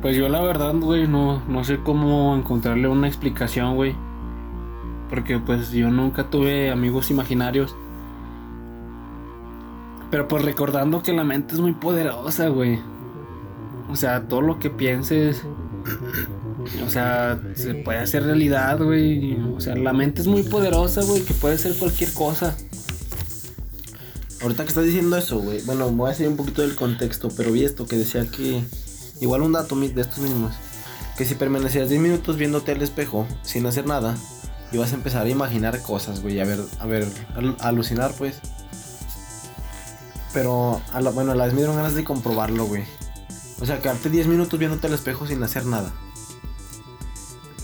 Pues 0.00 0.16
yo 0.16 0.28
la 0.28 0.40
verdad, 0.40 0.74
güey, 0.74 1.06
no, 1.06 1.42
no 1.48 1.64
sé 1.64 1.78
cómo 1.78 2.36
encontrarle 2.36 2.88
una 2.88 3.08
explicación, 3.08 3.76
güey. 3.76 3.94
Porque 5.08 5.38
pues 5.38 5.70
yo 5.72 5.90
nunca 5.90 6.30
tuve 6.30 6.70
amigos 6.70 7.10
imaginarios. 7.10 7.76
Pero 10.12 10.28
pues 10.28 10.44
recordando 10.44 11.02
que 11.02 11.12
la 11.12 11.24
mente 11.24 11.54
es 11.54 11.60
muy 11.60 11.72
poderosa, 11.72 12.46
güey. 12.48 12.78
O 13.90 13.96
sea, 13.96 14.28
todo 14.28 14.42
lo 14.42 14.58
que 14.60 14.70
pienses. 14.70 15.42
O 16.86 16.90
sea, 16.90 17.40
se 17.56 17.74
puede 17.74 17.98
hacer 17.98 18.22
realidad, 18.24 18.78
güey. 18.78 19.36
O 19.56 19.60
sea, 19.60 19.74
la 19.74 19.92
mente 19.92 20.20
es 20.20 20.26
muy 20.28 20.42
poderosa, 20.44 21.02
güey, 21.02 21.22
que 21.22 21.34
puede 21.34 21.56
ser 21.58 21.74
cualquier 21.74 22.12
cosa. 22.12 22.54
Ahorita 24.42 24.64
que 24.64 24.68
estás 24.68 24.84
diciendo 24.84 25.16
eso, 25.16 25.38
güey. 25.40 25.62
Bueno, 25.64 25.88
voy 25.90 26.08
a 26.10 26.12
hacer 26.12 26.28
un 26.28 26.36
poquito 26.36 26.62
del 26.62 26.74
contexto, 26.74 27.28
pero 27.36 27.50
vi 27.50 27.64
esto 27.64 27.86
que 27.86 27.96
decía 27.96 28.26
que. 28.30 28.62
Igual 29.20 29.42
un 29.42 29.52
dato 29.52 29.76
de 29.76 30.00
estos 30.00 30.18
mismos. 30.18 30.52
Que 31.16 31.24
si 31.24 31.34
permanecías 31.36 31.88
10 31.88 32.00
minutos 32.00 32.36
viéndote 32.36 32.72
al 32.72 32.82
espejo 32.82 33.26
sin 33.42 33.64
hacer 33.66 33.86
nada, 33.86 34.16
ibas 34.72 34.92
a 34.92 34.96
empezar 34.96 35.24
a 35.26 35.30
imaginar 35.30 35.80
cosas, 35.82 36.20
güey. 36.22 36.38
A 36.40 36.44
ver, 36.44 36.58
a 36.80 36.86
ver, 36.86 37.06
al- 37.34 37.56
alucinar, 37.60 38.12
pues. 38.18 38.40
Pero, 40.32 40.80
a 40.92 41.00
la, 41.00 41.10
bueno, 41.10 41.32
a 41.32 41.34
la 41.34 41.44
vez 41.44 41.52
me 41.52 41.60
dieron 41.60 41.76
ganas 41.76 41.94
de 41.94 42.04
comprobarlo, 42.04 42.64
güey. 42.64 42.84
O 43.60 43.66
sea, 43.66 43.80
quedarte 43.80 44.10
10 44.10 44.26
minutos 44.26 44.58
viéndote 44.58 44.86
al 44.86 44.94
espejo 44.94 45.26
sin 45.26 45.42
hacer 45.42 45.66
nada. 45.66 45.92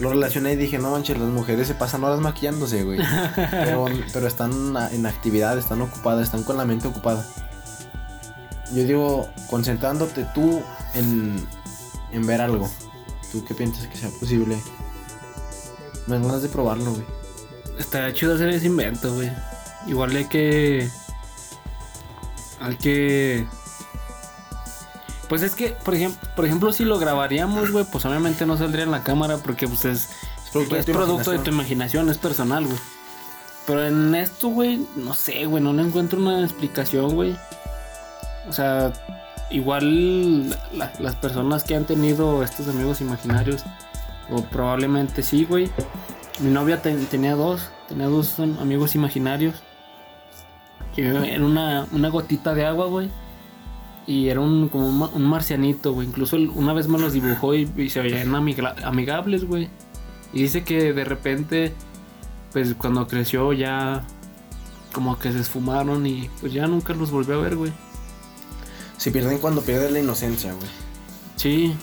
Lo 0.01 0.11
relacioné 0.11 0.53
y 0.53 0.57
dije, 0.57 0.79
no 0.79 0.93
manches, 0.93 1.19
las 1.19 1.29
mujeres 1.29 1.67
se 1.67 1.75
pasan 1.75 2.05
horas 2.05 2.21
maquillándose, 2.21 2.85
güey. 2.85 3.01
Pero, 3.51 3.87
pero 4.13 4.29
están 4.29 4.77
en 4.93 5.07
actividad, 5.07 5.59
están 5.59 5.83
ocupadas, 5.83 6.25
están 6.25 6.45
con 6.45 6.57
la 6.57 6.65
mente 6.65 6.87
ocupada. 6.87 7.27
Yo 8.73 8.85
digo, 8.85 9.29
concentrándote 9.51 10.25
tú 10.35 10.63
en, 10.95 11.45
en 12.13 12.27
ver 12.27 12.41
algo. 12.41 12.71
¿Tú 13.33 13.45
qué 13.45 13.55
piensas 13.55 13.89
que 13.89 13.97
sea 13.97 14.11
posible? 14.11 14.61
Me 16.07 16.15
dan 16.15 16.23
ganas 16.23 16.43
de 16.43 16.49
probarlo, 16.49 16.93
güey. 16.93 17.05
Estaría 17.79 18.13
chido 18.15 18.35
hacer 18.35 18.49
ese 18.51 18.67
invento, 18.67 19.15
güey. 19.15 19.31
Igual 19.87 20.15
hay 20.15 20.27
que. 20.27 20.89
Hay 22.61 22.77
que. 22.77 23.47
Pues 25.29 25.43
es 25.43 25.55
que, 25.55 25.69
por 25.85 25.95
ejemplo, 25.95 26.29
por 26.35 26.47
ejemplo, 26.47 26.73
si 26.73 26.85
lo 26.85 26.99
grabaríamos, 26.99 27.71
güey, 27.71 27.85
pues 27.91 28.05
obviamente 28.07 28.47
no 28.47 28.57
saldría 28.57 28.85
en 28.85 28.91
la 28.91 29.03
cámara 29.03 29.37
porque 29.37 29.69
pues 29.69 29.85
es, 29.85 30.09
Es 30.45 30.51
producto 30.53 30.75
de 30.77 30.85
tu 30.85 30.93
producto 30.93 31.31
de 31.31 31.37
imaginación. 31.37 31.45
tu 31.45 31.51
imaginación, 31.51 32.11
es 32.11 32.19
personal, 32.19 32.65
güey. 32.65 32.79
Pero 33.67 33.87
en 33.87 34.15
esto, 34.15 34.49
güey, 34.49 34.87
no 34.97 35.13
sé, 35.13 35.45
güey, 35.45 35.63
no 35.63 35.75
le 35.75 35.83
encuentro 35.83 36.19
una 36.19 36.43
explicación, 36.43 37.15
güey. 37.15 37.37
O 38.49 38.53
sea, 38.55 38.91
igual 39.51 40.49
la- 40.73 40.93
las 40.99 41.15
personas 41.17 41.65
que 41.65 41.77
han 41.77 41.85
tenido 41.85 42.43
estos 42.43 42.67
amigos 42.69 43.03
imaginarios, 43.03 43.63
o 44.31 44.43
probablemente 44.45 45.23
sí, 45.23 45.45
güey. 45.45 45.71
Mi 46.41 46.51
novia 46.51 46.81
te- 46.81 46.95
tenía 47.07 47.35
dos, 47.35 47.69
tenía 47.89 48.07
dos 48.07 48.39
amigos 48.41 48.95
imaginarios. 48.95 49.57
Que 51.03 51.35
en 51.35 51.43
una, 51.45 51.87
una 51.93 52.09
gotita 52.09 52.55
de 52.55 52.67
agua, 52.67 52.87
güey. 52.87 53.09
Y 54.07 54.29
era 54.29 54.41
un, 54.41 54.69
como 54.69 54.89
un, 54.89 54.99
ma- 54.99 55.11
un 55.15 55.23
marcianito, 55.25 55.93
güey. 55.93 56.09
Incluso 56.09 56.37
él 56.37 56.51
una 56.55 56.73
vez 56.73 56.89
me 56.89 56.99
los 56.99 57.13
dibujó 57.13 57.55
y, 57.55 57.71
y 57.77 57.91
se 57.91 58.01
veían 58.01 58.35
amigla- 58.35 58.75
amigables, 58.85 59.45
güey. 59.45 59.69
Y 60.33 60.43
dice 60.43 60.65
que 60.65 60.93
de 60.93 61.05
repente, 61.05 61.73
pues 62.53 62.75
cuando 62.75 63.07
creció 63.07 63.53
ya 63.53 64.05
como 64.93 65.19
que 65.19 65.31
se 65.33 65.39
esfumaron 65.41 66.07
y 66.07 66.29
pues 66.41 66.53
ya 66.53 66.67
nunca 66.67 66.95
los 66.95 67.11
volvió 67.11 67.37
a 67.39 67.43
ver, 67.43 67.57
güey. 67.57 67.73
Se 68.97 69.11
pierden 69.11 69.39
cuando 69.39 69.61
pierdes 69.63 69.93
la 69.93 70.01
inocencia, 70.01 70.53
güey. 70.55 70.69
Sí. 71.37 71.75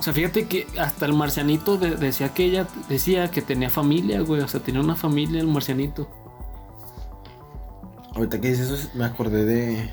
O 0.00 0.02
sea, 0.02 0.12
fíjate 0.12 0.46
que 0.46 0.66
hasta 0.80 1.06
el 1.06 1.12
marcianito 1.12 1.76
de- 1.76 1.96
decía 1.96 2.32
que 2.32 2.44
ella 2.46 2.66
decía 2.88 3.30
que 3.30 3.42
tenía 3.42 3.68
familia, 3.70 4.20
güey. 4.22 4.40
O 4.40 4.48
sea, 4.48 4.60
tenía 4.60 4.80
una 4.80 4.96
familia 4.96 5.40
el 5.40 5.46
marcianito. 5.48 6.08
Ahorita 8.18 8.40
que 8.40 8.48
dices 8.48 8.68
eso, 8.68 8.88
me 8.94 9.04
acordé 9.04 9.44
de 9.44 9.90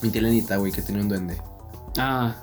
mi 0.00 0.08
tía 0.08 0.22
Lenita, 0.22 0.56
güey, 0.56 0.72
que 0.72 0.80
tenía 0.80 1.02
un 1.02 1.10
duende. 1.10 1.36
Ah, 1.98 2.34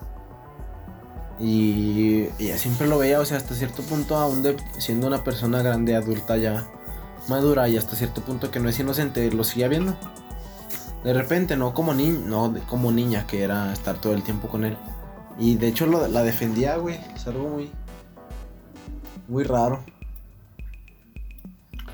Y 1.40 2.30
ella 2.38 2.60
siempre 2.60 2.88
lo 2.88 3.00
veía, 3.00 3.20
o 3.20 3.26
sea, 3.26 3.38
hasta 3.38 3.56
cierto 3.56 3.82
punto, 3.82 4.16
aún 4.16 4.44
de, 4.44 4.56
siendo 4.78 5.08
una 5.08 5.24
persona 5.24 5.64
grande, 5.64 5.96
adulta 5.96 6.38
ya, 6.38 6.68
madura 7.28 7.68
y 7.68 7.78
hasta 7.78 7.96
cierto 7.96 8.22
punto 8.22 8.52
que 8.52 8.60
no 8.60 8.70
es 8.70 8.78
inocente, 8.80 9.32
lo 9.32 9.44
seguía 9.44 9.70
viendo. 9.70 9.96
De 11.04 11.14
repente, 11.14 11.58
no 11.58 11.74
como, 11.74 11.96
ni 11.96 12.10
no 12.10 12.54
como 12.68 12.92
niña, 12.92 13.26
que 13.26 13.42
era 13.42 13.74
estar 13.74 14.00
todo 14.00 14.14
el 14.14 14.22
tiempo 14.22 14.50
con 14.50 14.66
él. 14.66 14.78
Y 15.40 15.56
de 15.56 15.68
hecho 15.68 15.88
lo, 15.88 16.08
la 16.08 16.22
defendía, 16.22 16.78
güey. 16.78 17.00
Es 17.16 17.26
algo 17.26 17.50
muy... 17.50 17.72
Muy 19.28 19.44
raro. 19.44 19.84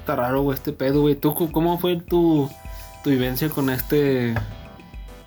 Está 0.03 0.17
raro, 0.17 0.41
güey, 0.41 0.55
este 0.55 0.73
pedo, 0.73 0.99
güey. 0.99 1.15
¿Tú 1.15 1.33
cómo 1.33 1.77
fue 1.79 1.95
tu, 1.95 2.49
tu 3.05 3.09
vivencia 3.09 3.47
con 3.49 3.69
este 3.69 4.33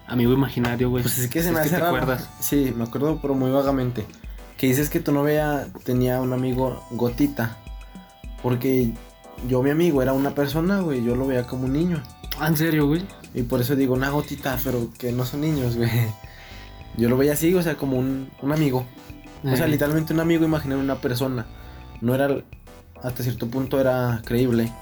amigo 0.06 0.34
imaginario, 0.34 0.90
güey? 0.90 1.02
Pues 1.02 1.16
es 1.16 1.30
que 1.30 1.42
se 1.42 1.50
me 1.50 1.60
hace 1.60 1.70
te 1.70 1.78
raro. 1.78 1.96
acuerdas? 1.96 2.28
Sí, 2.40 2.74
me 2.76 2.84
acuerdo, 2.84 3.18
pero 3.22 3.34
muy 3.34 3.50
vagamente. 3.50 4.04
Que 4.58 4.66
dices 4.66 4.90
que 4.90 5.00
tu 5.00 5.12
novia 5.12 5.66
tenía 5.84 6.20
un 6.20 6.34
amigo 6.34 6.84
gotita. 6.90 7.56
Porque 8.42 8.92
yo, 9.48 9.62
mi 9.62 9.70
amigo, 9.70 10.02
era 10.02 10.12
una 10.12 10.34
persona, 10.34 10.80
güey. 10.80 11.02
Yo 11.02 11.16
lo 11.16 11.26
veía 11.26 11.46
como 11.46 11.64
un 11.64 11.72
niño. 11.72 12.02
Ah, 12.38 12.48
¿En 12.48 12.56
serio, 12.58 12.86
güey? 12.86 13.02
Y 13.32 13.44
por 13.44 13.62
eso 13.62 13.76
digo 13.76 13.94
una 13.94 14.10
gotita, 14.10 14.58
pero 14.62 14.90
que 14.98 15.10
no 15.10 15.24
son 15.24 15.40
niños, 15.40 15.76
güey. 15.76 15.88
Yo 16.98 17.08
lo 17.08 17.16
veía 17.16 17.32
así, 17.32 17.54
o 17.54 17.62
sea, 17.62 17.76
como 17.76 17.96
un, 17.98 18.28
un 18.42 18.52
amigo. 18.52 18.84
O 19.42 19.56
sea, 19.56 19.64
Eh, 19.64 19.68
literalmente 19.70 20.12
un 20.12 20.20
amigo 20.20 20.44
imaginar 20.44 20.76
una 20.76 20.96
persona. 20.96 21.46
No 22.02 22.14
era, 22.14 22.28
hasta 23.02 23.22
cierto 23.22 23.48
punto 23.48 23.80
era 23.80 24.22
creíble. 24.24 24.72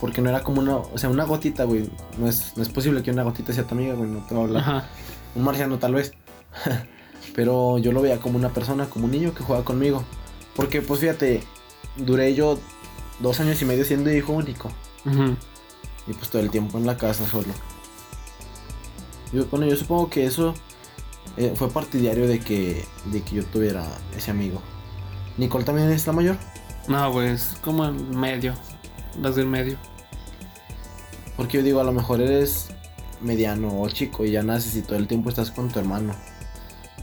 Porque 0.00 0.20
no 0.20 0.30
era 0.30 0.42
como 0.42 0.60
una, 0.60 0.76
o 0.76 0.98
sea, 0.98 1.10
una 1.10 1.24
gotita, 1.24 1.64
güey. 1.64 1.88
No 2.18 2.28
es, 2.28 2.52
no 2.56 2.62
es 2.62 2.68
posible 2.68 3.02
que 3.02 3.12
una 3.12 3.22
gotita 3.22 3.52
sea 3.52 3.64
tu 3.64 3.74
amiga, 3.74 3.94
güey. 3.94 4.10
No 4.10 4.20
te 4.26 4.34
va 4.34 4.40
a 4.40 4.44
hablar. 4.44 4.62
Ajá. 4.62 4.88
Un 5.34 5.44
marciano 5.44 5.78
tal 5.78 5.94
vez. 5.94 6.12
Pero 7.34 7.78
yo 7.78 7.92
lo 7.92 8.02
veía 8.02 8.18
como 8.18 8.36
una 8.36 8.50
persona, 8.50 8.86
como 8.86 9.04
un 9.04 9.12
niño 9.12 9.34
que 9.34 9.44
juega 9.44 9.64
conmigo. 9.64 10.02
Porque 10.56 10.82
pues 10.82 11.00
fíjate, 11.00 11.44
duré 11.96 12.34
yo 12.34 12.58
dos 13.20 13.40
años 13.40 13.62
y 13.62 13.64
medio 13.64 13.84
siendo 13.84 14.12
hijo 14.12 14.32
único. 14.32 14.70
Ujú. 15.06 15.36
Y 16.06 16.12
pues 16.14 16.30
todo 16.30 16.42
el 16.42 16.50
tiempo 16.50 16.78
en 16.78 16.86
la 16.86 16.96
casa 16.96 17.26
solo. 17.26 17.54
Yo, 19.32 19.46
bueno, 19.46 19.66
yo 19.66 19.76
supongo 19.76 20.10
que 20.10 20.26
eso 20.26 20.54
eh, 21.36 21.52
fue 21.56 21.70
partidario 21.70 22.26
de 22.26 22.40
que, 22.40 22.84
de 23.06 23.22
que 23.22 23.36
yo 23.36 23.44
tuviera 23.44 23.86
ese 24.16 24.30
amigo. 24.30 24.60
Nicole 25.38 25.64
también 25.64 25.90
es 25.90 26.06
la 26.06 26.12
mayor. 26.12 26.36
No, 26.88 27.12
güey, 27.12 27.30
es 27.30 27.56
como 27.62 27.84
en 27.84 28.18
medio. 28.18 28.54
Las 29.20 29.36
del 29.36 29.46
medio. 29.46 29.76
Porque 31.36 31.58
yo 31.58 31.62
digo, 31.62 31.80
a 31.80 31.84
lo 31.84 31.92
mejor 31.92 32.20
eres 32.20 32.68
mediano 33.20 33.80
o 33.80 33.88
chico 33.88 34.24
y 34.24 34.32
ya 34.32 34.42
naces 34.42 34.76
y 34.76 34.82
todo 34.82 34.96
el 34.96 35.06
tiempo 35.06 35.28
estás 35.28 35.50
con 35.50 35.70
tu 35.70 35.78
hermano. 35.78 36.14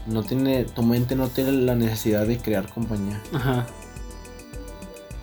No 0.06 0.22
tiene, 0.22 0.64
tu 0.64 0.82
mente 0.82 1.14
no 1.14 1.28
tiene 1.28 1.52
la 1.52 1.74
necesidad 1.74 2.26
de 2.26 2.38
crear 2.38 2.72
compañía. 2.72 3.20
Ajá. 3.32 3.66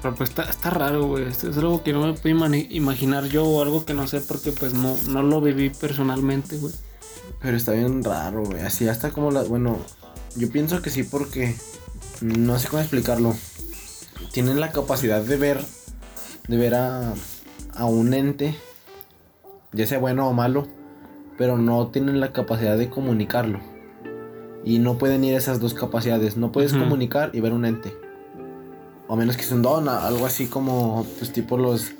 Pero 0.02 0.16
pues 0.16 0.30
está, 0.30 0.44
está 0.44 0.70
raro, 0.70 1.08
güey. 1.08 1.28
Esto 1.28 1.50
es 1.50 1.58
algo 1.58 1.84
que 1.84 1.94
no 1.94 2.06
me 2.06 2.14
puedo 2.14 2.56
imaginar 2.70 3.26
yo 3.26 3.46
o 3.46 3.62
algo 3.62 3.86
que 3.86 3.94
no 3.94 4.08
sé 4.08 4.22
porque 4.22 4.52
pues 4.52 4.74
no, 4.74 4.96
no 5.08 5.24
lo 5.24 5.42
viví 5.42 5.70
personalmente, 5.70 6.58
güey. 6.58 6.74
Pero 7.42 7.58
está 7.58 7.72
bien 7.74 8.04
raro, 8.04 8.44
güey. 8.44 8.62
Así 8.62 8.88
hasta 8.88 9.12
como 9.12 9.32
la. 9.32 9.44
Bueno, 9.44 9.80
yo 10.36 10.50
pienso 10.50 10.82
que 10.82 10.90
sí 10.90 11.04
porque. 11.04 11.56
No 12.22 12.58
sé 12.60 12.68
cómo 12.68 12.82
explicarlo. 12.82 13.36
Tienen 14.38 14.60
la 14.60 14.72
capacidad 14.72 15.24
de 15.24 15.36
ver. 15.36 15.60
De 16.48 16.58
ver 16.58 16.76
a. 16.76 17.16
A 17.74 17.86
un 17.86 18.14
ente. 18.14 18.56
Ya 19.72 19.88
sea 19.88 19.98
bueno 19.98 20.30
o 20.30 20.34
malo. 20.34 20.68
Pero 21.40 21.58
no 21.58 21.88
tienen 21.88 22.20
la 22.20 22.34
capacidad 22.34 22.78
de 22.78 22.88
comunicarlo. 22.88 23.60
Y 24.64 24.78
no 24.78 25.00
pueden 25.00 25.24
ir 25.24 25.34
esas 25.34 25.60
dos 25.60 25.74
capacidades. 25.74 26.38
No 26.38 26.52
puedes 26.52 26.74
comunicar 26.74 27.32
y 27.34 27.40
ver 27.40 27.52
un 27.52 27.66
ente. 27.66 27.98
O 29.08 29.16
menos 29.16 29.38
que 29.38 29.42
es 29.42 29.52
un 29.52 29.64
don, 29.64 29.90
algo 29.90 30.28
así 30.28 30.46
como. 30.46 31.04
Pues 31.18 31.34
tipo 31.34 31.58
los. 31.58 31.94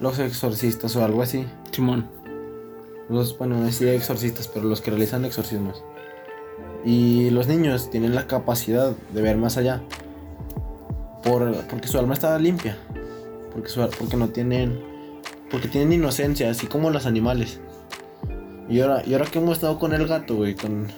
Los 0.00 0.18
exorcistas 0.18 0.96
o 0.96 1.04
algo 1.04 1.22
así. 1.22 1.46
Simón. 1.70 2.08
Los, 3.08 3.38
bueno, 3.38 3.56
no 3.56 3.66
hay 3.66 3.88
exorcistas, 3.90 4.48
pero 4.48 4.68
los 4.68 4.80
que 4.80 4.90
realizan 4.90 5.24
exorcismos. 5.24 5.84
Y 6.84 7.30
los 7.30 7.46
niños 7.46 7.88
tienen 7.88 8.16
la 8.16 8.26
capacidad 8.26 8.96
de 9.12 9.22
ver 9.22 9.36
más 9.36 9.56
allá. 9.58 9.80
Por, 11.24 11.54
porque 11.66 11.88
su 11.88 11.98
alma 11.98 12.14
está 12.14 12.38
limpia. 12.38 12.76
Porque, 13.52 13.68
su, 13.68 13.80
porque 13.98 14.16
no 14.16 14.28
tienen. 14.28 14.80
Porque 15.50 15.68
tienen 15.68 15.92
inocencia, 15.92 16.50
así 16.50 16.66
como 16.66 16.90
los 16.90 17.06
animales. 17.06 17.60
Y 18.68 18.80
ahora, 18.80 19.02
y 19.06 19.12
ahora 19.12 19.26
que 19.26 19.38
hemos 19.38 19.54
estado 19.54 19.78
con 19.78 19.92
el 19.94 20.06
gato, 20.06 20.36
güey, 20.36 20.54
con. 20.54 20.88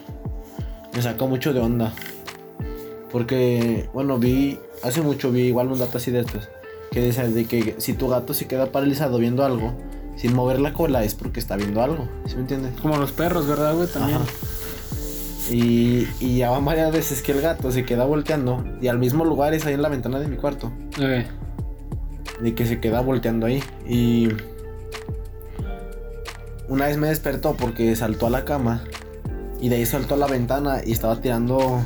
Me 0.94 1.02
saca 1.02 1.24
mucho 1.26 1.52
de 1.52 1.60
onda. 1.60 1.92
Porque, 3.12 3.88
bueno, 3.92 4.18
vi. 4.18 4.58
Hace 4.82 5.00
mucho 5.02 5.30
vi 5.30 5.42
igual 5.42 5.68
un 5.68 5.78
dato 5.78 5.98
así 5.98 6.10
de 6.10 6.20
estos. 6.20 6.48
Que 6.90 7.02
dice 7.02 7.28
de 7.28 7.44
que 7.44 7.76
si 7.78 7.92
tu 7.92 8.08
gato 8.08 8.34
se 8.34 8.46
queda 8.46 8.72
paralizado 8.72 9.18
viendo 9.18 9.44
algo, 9.44 9.74
sin 10.16 10.34
mover 10.34 10.60
la 10.60 10.72
cola, 10.72 11.04
es 11.04 11.14
porque 11.14 11.40
está 11.40 11.56
viendo 11.56 11.82
algo. 11.82 12.08
¿Sí 12.26 12.34
me 12.36 12.42
entiendes? 12.42 12.80
Como 12.80 12.96
los 12.96 13.12
perros, 13.12 13.46
¿verdad, 13.46 13.74
güey? 13.74 13.88
También. 13.88 14.18
Ajá. 14.18 14.26
Y, 15.50 16.08
y 16.20 16.38
ya 16.38 16.50
van 16.50 16.64
varias 16.64 16.92
veces 16.92 17.22
que 17.22 17.32
el 17.32 17.40
gato 17.40 17.70
se 17.70 17.84
queda 17.84 18.04
volteando. 18.04 18.64
Y 18.80 18.88
al 18.88 18.98
mismo 18.98 19.24
lugar 19.24 19.54
es 19.54 19.64
ahí 19.66 19.74
en 19.74 19.82
la 19.82 19.88
ventana 19.88 20.18
de 20.18 20.26
mi 20.28 20.36
cuarto. 20.36 20.72
De 22.40 22.54
que 22.54 22.66
se 22.66 22.80
queda 22.80 23.00
volteando 23.00 23.46
ahí. 23.46 23.62
Y. 23.88 24.28
Una 26.68 26.86
vez 26.86 26.96
me 26.96 27.08
despertó 27.08 27.54
porque 27.54 27.94
saltó 27.96 28.26
a 28.26 28.30
la 28.30 28.44
cama. 28.44 28.82
Y 29.60 29.68
de 29.68 29.76
ahí 29.76 29.86
saltó 29.86 30.14
a 30.14 30.18
la 30.18 30.26
ventana 30.26 30.80
y 30.84 30.92
estaba 30.92 31.20
tirando 31.20 31.80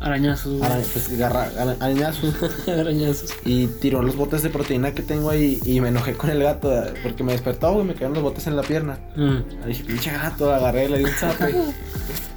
arañazos, 0.00 0.62
ara- 0.62 0.78
pues, 0.92 1.18
garra- 1.18 1.50
arañazos. 1.80 2.34
arañazos. 2.68 3.30
Y 3.44 3.66
tiró 3.66 4.02
los 4.02 4.14
botes 4.14 4.42
de 4.42 4.50
proteína 4.50 4.92
que 4.92 5.02
tengo 5.02 5.30
ahí. 5.30 5.58
Y 5.64 5.80
me 5.80 5.88
enojé 5.88 6.12
con 6.12 6.30
el 6.30 6.42
gato. 6.42 6.70
Porque 7.02 7.24
me 7.24 7.32
despertó, 7.32 7.72
güey. 7.72 7.86
Me 7.86 7.94
quedaron 7.94 8.14
los 8.14 8.22
botes 8.22 8.46
en 8.46 8.56
la 8.56 8.62
pierna. 8.62 8.98
Mm. 9.16 9.38
Le 9.62 9.66
dije, 9.66 9.84
pinche 9.84 10.12
gato, 10.12 10.52
agarré, 10.54 10.88
le 10.88 10.98
di 10.98 11.04
un 11.04 11.10
zape. 11.10 11.54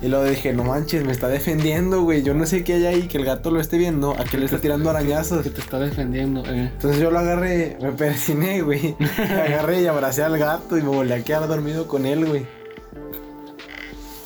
y 0.01 0.07
luego 0.07 0.23
dije, 0.25 0.53
no 0.53 0.63
manches, 0.63 1.03
me 1.05 1.11
está 1.11 1.27
defendiendo, 1.27 2.01
güey. 2.03 2.23
Yo 2.23 2.33
no 2.33 2.45
sé 2.45 2.63
qué 2.63 2.75
hay 2.75 2.85
ahí, 2.85 3.01
que 3.07 3.17
el 3.17 3.25
gato 3.25 3.51
lo 3.51 3.59
esté 3.59 3.77
viendo, 3.77 4.11
a 4.17 4.23
que 4.23 4.37
le 4.37 4.45
está 4.45 4.59
tirando 4.59 4.89
arañazos. 4.89 5.43
Que 5.43 5.49
te 5.49 5.59
está 5.61 5.77
defendiendo, 5.79 6.43
eh. 6.45 6.71
Entonces 6.73 7.01
yo 7.01 7.11
lo 7.11 7.19
agarré, 7.19 7.77
me 7.81 7.91
persiné, 7.91 8.61
güey. 8.61 8.95
Agarré 9.19 9.81
y 9.81 9.87
abracé 9.87 10.23
al 10.23 10.37
gato 10.37 10.77
y 10.77 10.81
me 10.81 10.89
volví 10.89 11.11
a 11.11 11.23
quedar 11.23 11.47
dormido 11.47 11.87
con 11.87 12.05
él, 12.05 12.25
güey. 12.25 12.45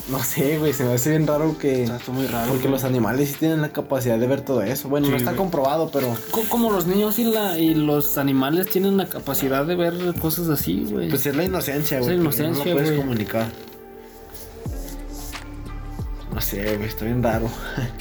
No 0.09 0.21
sé, 0.21 0.57
güey, 0.57 0.73
se 0.73 0.83
me 0.83 0.91
hace 0.93 1.11
bien 1.11 1.25
raro 1.25 1.57
que... 1.57 1.83
Está 1.85 2.11
muy 2.11 2.27
raro. 2.27 2.47
Porque 2.49 2.63
güey. 2.63 2.73
los 2.73 2.83
animales 2.83 3.29
sí 3.29 3.35
tienen 3.39 3.61
la 3.61 3.69
capacidad 3.69 4.19
de 4.19 4.27
ver 4.27 4.41
todo 4.41 4.61
eso. 4.61 4.89
Bueno, 4.89 5.07
no 5.09 5.15
está 5.15 5.31
güey. 5.31 5.37
comprobado, 5.37 5.89
pero... 5.93 6.13
Co- 6.29 6.43
Como 6.49 6.71
los 6.71 6.87
niños 6.87 7.17
y, 7.19 7.23
la, 7.23 7.57
y 7.57 7.73
los 7.73 8.17
animales 8.17 8.67
tienen 8.69 8.97
la 8.97 9.07
capacidad 9.07 9.65
de 9.65 9.75
ver 9.77 9.93
cosas 10.19 10.49
así, 10.49 10.85
güey. 10.91 11.07
Pues 11.09 11.25
es 11.25 11.33
la 11.37 11.45
inocencia, 11.45 11.99
Es 11.99 12.05
güey. 12.05 12.17
la 12.17 12.23
porque 12.25 12.37
no 12.41 12.47
inocencia, 12.49 12.73
lo 12.73 12.77
puedes 12.77 12.89
güey. 12.91 13.01
comunicar. 13.01 13.45
Sé, 16.53 16.75
güey, 16.77 16.87
está 16.89 17.05
bien 17.05 17.21
raro. 17.23 17.47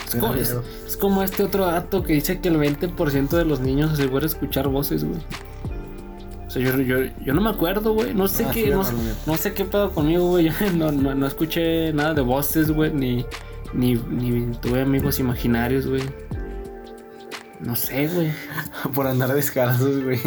es, 0.07 0.15
como, 0.17 0.35
es- 0.35 0.57
es 0.87 0.97
como 0.97 1.23
este 1.23 1.43
otro 1.45 1.67
dato 1.67 2.03
que 2.03 2.13
dice 2.15 2.41
que 2.41 2.49
el 2.49 2.57
20% 2.59 3.29
de 3.37 3.45
los 3.45 3.61
niños 3.61 3.93
asegura 3.93 4.27
escuchar 4.27 4.69
voces, 4.69 5.05
güey. 5.05 5.21
O 6.47 6.51
sea, 6.51 6.61
yo, 6.63 6.77
yo, 6.83 6.99
yo 7.25 7.33
no 7.35 7.41
me 7.41 7.49
acuerdo, 7.51 7.95
güey. 7.95 8.13
No 8.15 8.29
sé 8.29 8.45
Ah, 8.45 8.51
qué, 8.53 8.65
sí, 8.65 8.71
no, 8.71 8.83
no, 9.27 9.37
sé- 9.37 9.55
qué 9.55 9.65
pedo 9.65 9.91
conmigo, 9.93 10.29
güey. 10.29 10.51
No, 10.77 10.93
no, 10.93 11.15
no 11.15 11.27
escuché 11.27 11.93
nada 11.95 12.13
de 12.15 12.21
voces, 12.21 12.71
güey. 12.71 12.93
Ni, 12.93 13.25
ni, 13.73 13.95
ni 13.95 14.53
tuve 14.57 14.83
amigos 14.83 15.19
imaginarios, 15.19 15.87
güey. 15.87 16.03
No 17.61 17.77
sé, 17.77 18.09
güey. 18.09 18.31
Por 18.95 19.07
andar 19.07 19.33
descalzos, 19.33 20.03
güey. 20.03 20.21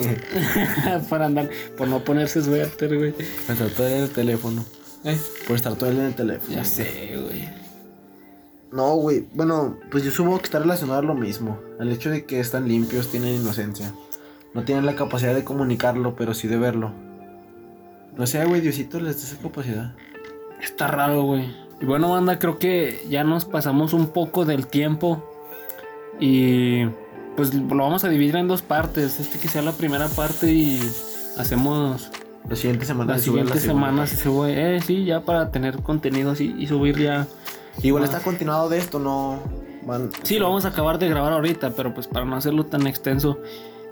Para 1.10 1.26
andar, 1.26 1.50
por 1.78 1.88
no 1.88 2.00
ponerse 2.04 2.42
suéter, 2.42 2.98
güey. 2.98 3.12
Por 3.12 3.52
estar 3.56 3.70
todo 3.70 3.86
el 3.88 3.90
día 3.94 3.98
en 3.98 4.04
el 4.06 4.10
teléfono. 4.10 4.66
Eh, 5.04 5.18
Por 5.46 5.56
estar 5.58 5.76
todo 5.76 5.90
el 5.90 5.96
día 5.98 6.04
en 6.06 6.10
el 6.10 6.16
teléfono. 6.16 6.56
ya 6.56 6.64
sé, 6.66 7.12
güey. 7.22 7.48
No, 8.76 8.96
güey. 8.96 9.26
Bueno, 9.34 9.78
pues 9.90 10.04
yo 10.04 10.12
supongo 10.12 10.40
que 10.40 10.46
está 10.46 10.60
relacionado 10.60 11.00
a 11.00 11.04
lo 11.04 11.16
mismo. 11.16 11.60
Al 11.80 11.92
hecho 11.92 12.10
de 12.10 12.26
que 12.26 12.42
están 12.42 12.68
limpios, 12.68 13.08
tienen 13.10 13.36
inocencia. 13.36 13.94
No 14.54 14.64
tienen 14.64 14.86
la 14.86 14.96
capacidad 14.96 15.34
de 15.34 15.46
comunicarlo, 15.46 16.16
pero 16.16 16.34
sí 16.34 16.48
de 16.50 16.58
verlo. 16.58 16.92
No 18.18 18.28
sé, 18.28 18.44
güey, 18.46 18.60
Diosito 18.62 19.00
les 19.00 19.16
da 19.18 19.24
esa 19.24 19.42
capacidad. 19.42 19.96
Está 20.62 20.88
raro, 20.88 21.24
güey. 21.24 21.56
Y 21.82 21.86
bueno, 21.86 22.10
banda, 22.12 22.38
creo 22.38 22.60
que 22.60 23.06
ya 23.10 23.24
nos 23.24 23.46
pasamos 23.46 23.94
un 23.94 24.08
poco 24.08 24.44
del 24.44 24.68
tiempo. 24.68 25.24
Y 26.20 26.86
pues 27.38 27.54
lo 27.54 27.78
vamos 27.78 28.04
a 28.04 28.10
dividir 28.10 28.36
en 28.36 28.48
dos 28.48 28.62
partes. 28.62 29.20
Este 29.20 29.40
que 29.40 29.48
sea 29.48 29.62
la 29.62 29.72
primera 29.74 30.08
parte 30.10 30.52
y 30.52 30.80
hacemos 31.38 32.10
La 32.50 32.56
siguiente 32.56 32.86
semana 32.86 33.14
la 33.14 33.20
siguiente 33.20 33.60
semana. 33.60 33.98
parte. 34.00 34.16
Se 34.18 34.24
sube, 34.24 34.76
eh, 34.76 34.82
sí, 34.82 35.06
ya 35.06 35.22
para 35.22 35.52
tener 35.52 35.82
contenido 35.82 36.32
así 36.32 36.54
y 36.58 36.68
subir 36.68 36.98
ya. 36.98 37.28
Igual 37.82 38.04
Ah. 38.04 38.08
está 38.08 38.20
continuado 38.20 38.70
de 38.70 38.78
esto, 38.78 39.00
no. 39.00 39.40
Van... 39.86 40.10
Sí, 40.24 40.40
lo 40.40 40.46
vamos 40.48 40.66
a 40.66 40.70
acabar 40.70 40.98
de 40.98 41.08
grabar 41.10 41.34
ahorita, 41.34 41.72
pero 41.72 41.94
pues 41.94 42.08
para 42.08 42.26
no 42.26 42.36
hacerlo 42.36 42.66
tan 42.66 42.88
extenso 42.88 43.40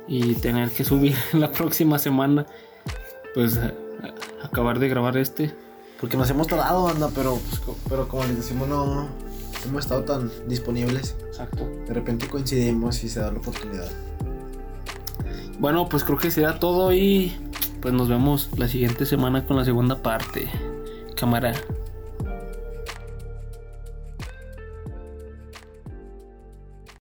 y 0.08 0.34
tener 0.36 0.72
que 0.72 0.84
subir 0.86 1.16
la 1.34 1.52
próxima 1.52 2.00
semana, 2.00 2.46
pues 3.36 3.58
eh, 3.58 3.74
acabar 4.44 4.80
de 4.80 4.90
grabar 4.90 5.18
este. 5.18 5.54
Porque 6.00 6.18
nos 6.18 6.30
hemos 6.30 6.48
tardado, 6.48 6.88
anda, 6.88 7.10
pero, 7.16 7.40
pues, 7.50 7.78
pero 7.88 8.08
como 8.08 8.24
les 8.26 8.36
decimos, 8.36 8.68
no 8.68 9.08
hemos 9.66 9.84
estado 9.86 10.04
tan 10.04 10.30
disponibles. 10.48 11.16
Exacto. 11.28 11.66
De 11.88 11.94
repente 11.94 12.28
coincidimos 12.28 13.04
y 13.04 13.10
se 13.10 13.20
da 13.22 13.32
la 13.32 13.38
oportunidad. 13.40 13.90
Bueno, 15.60 15.88
pues 15.88 16.04
creo 16.04 16.18
que 16.18 16.32
será 16.32 16.60
todo 16.60 16.92
y 16.94 17.32
pues 17.82 17.94
nos 17.94 18.10
vemos 18.10 18.50
la 18.58 18.68
siguiente 18.68 19.06
semana 19.06 19.46
con 19.46 19.56
la 19.56 19.64
segunda 19.64 20.02
parte. 20.02 20.50
Cámara. 21.16 21.54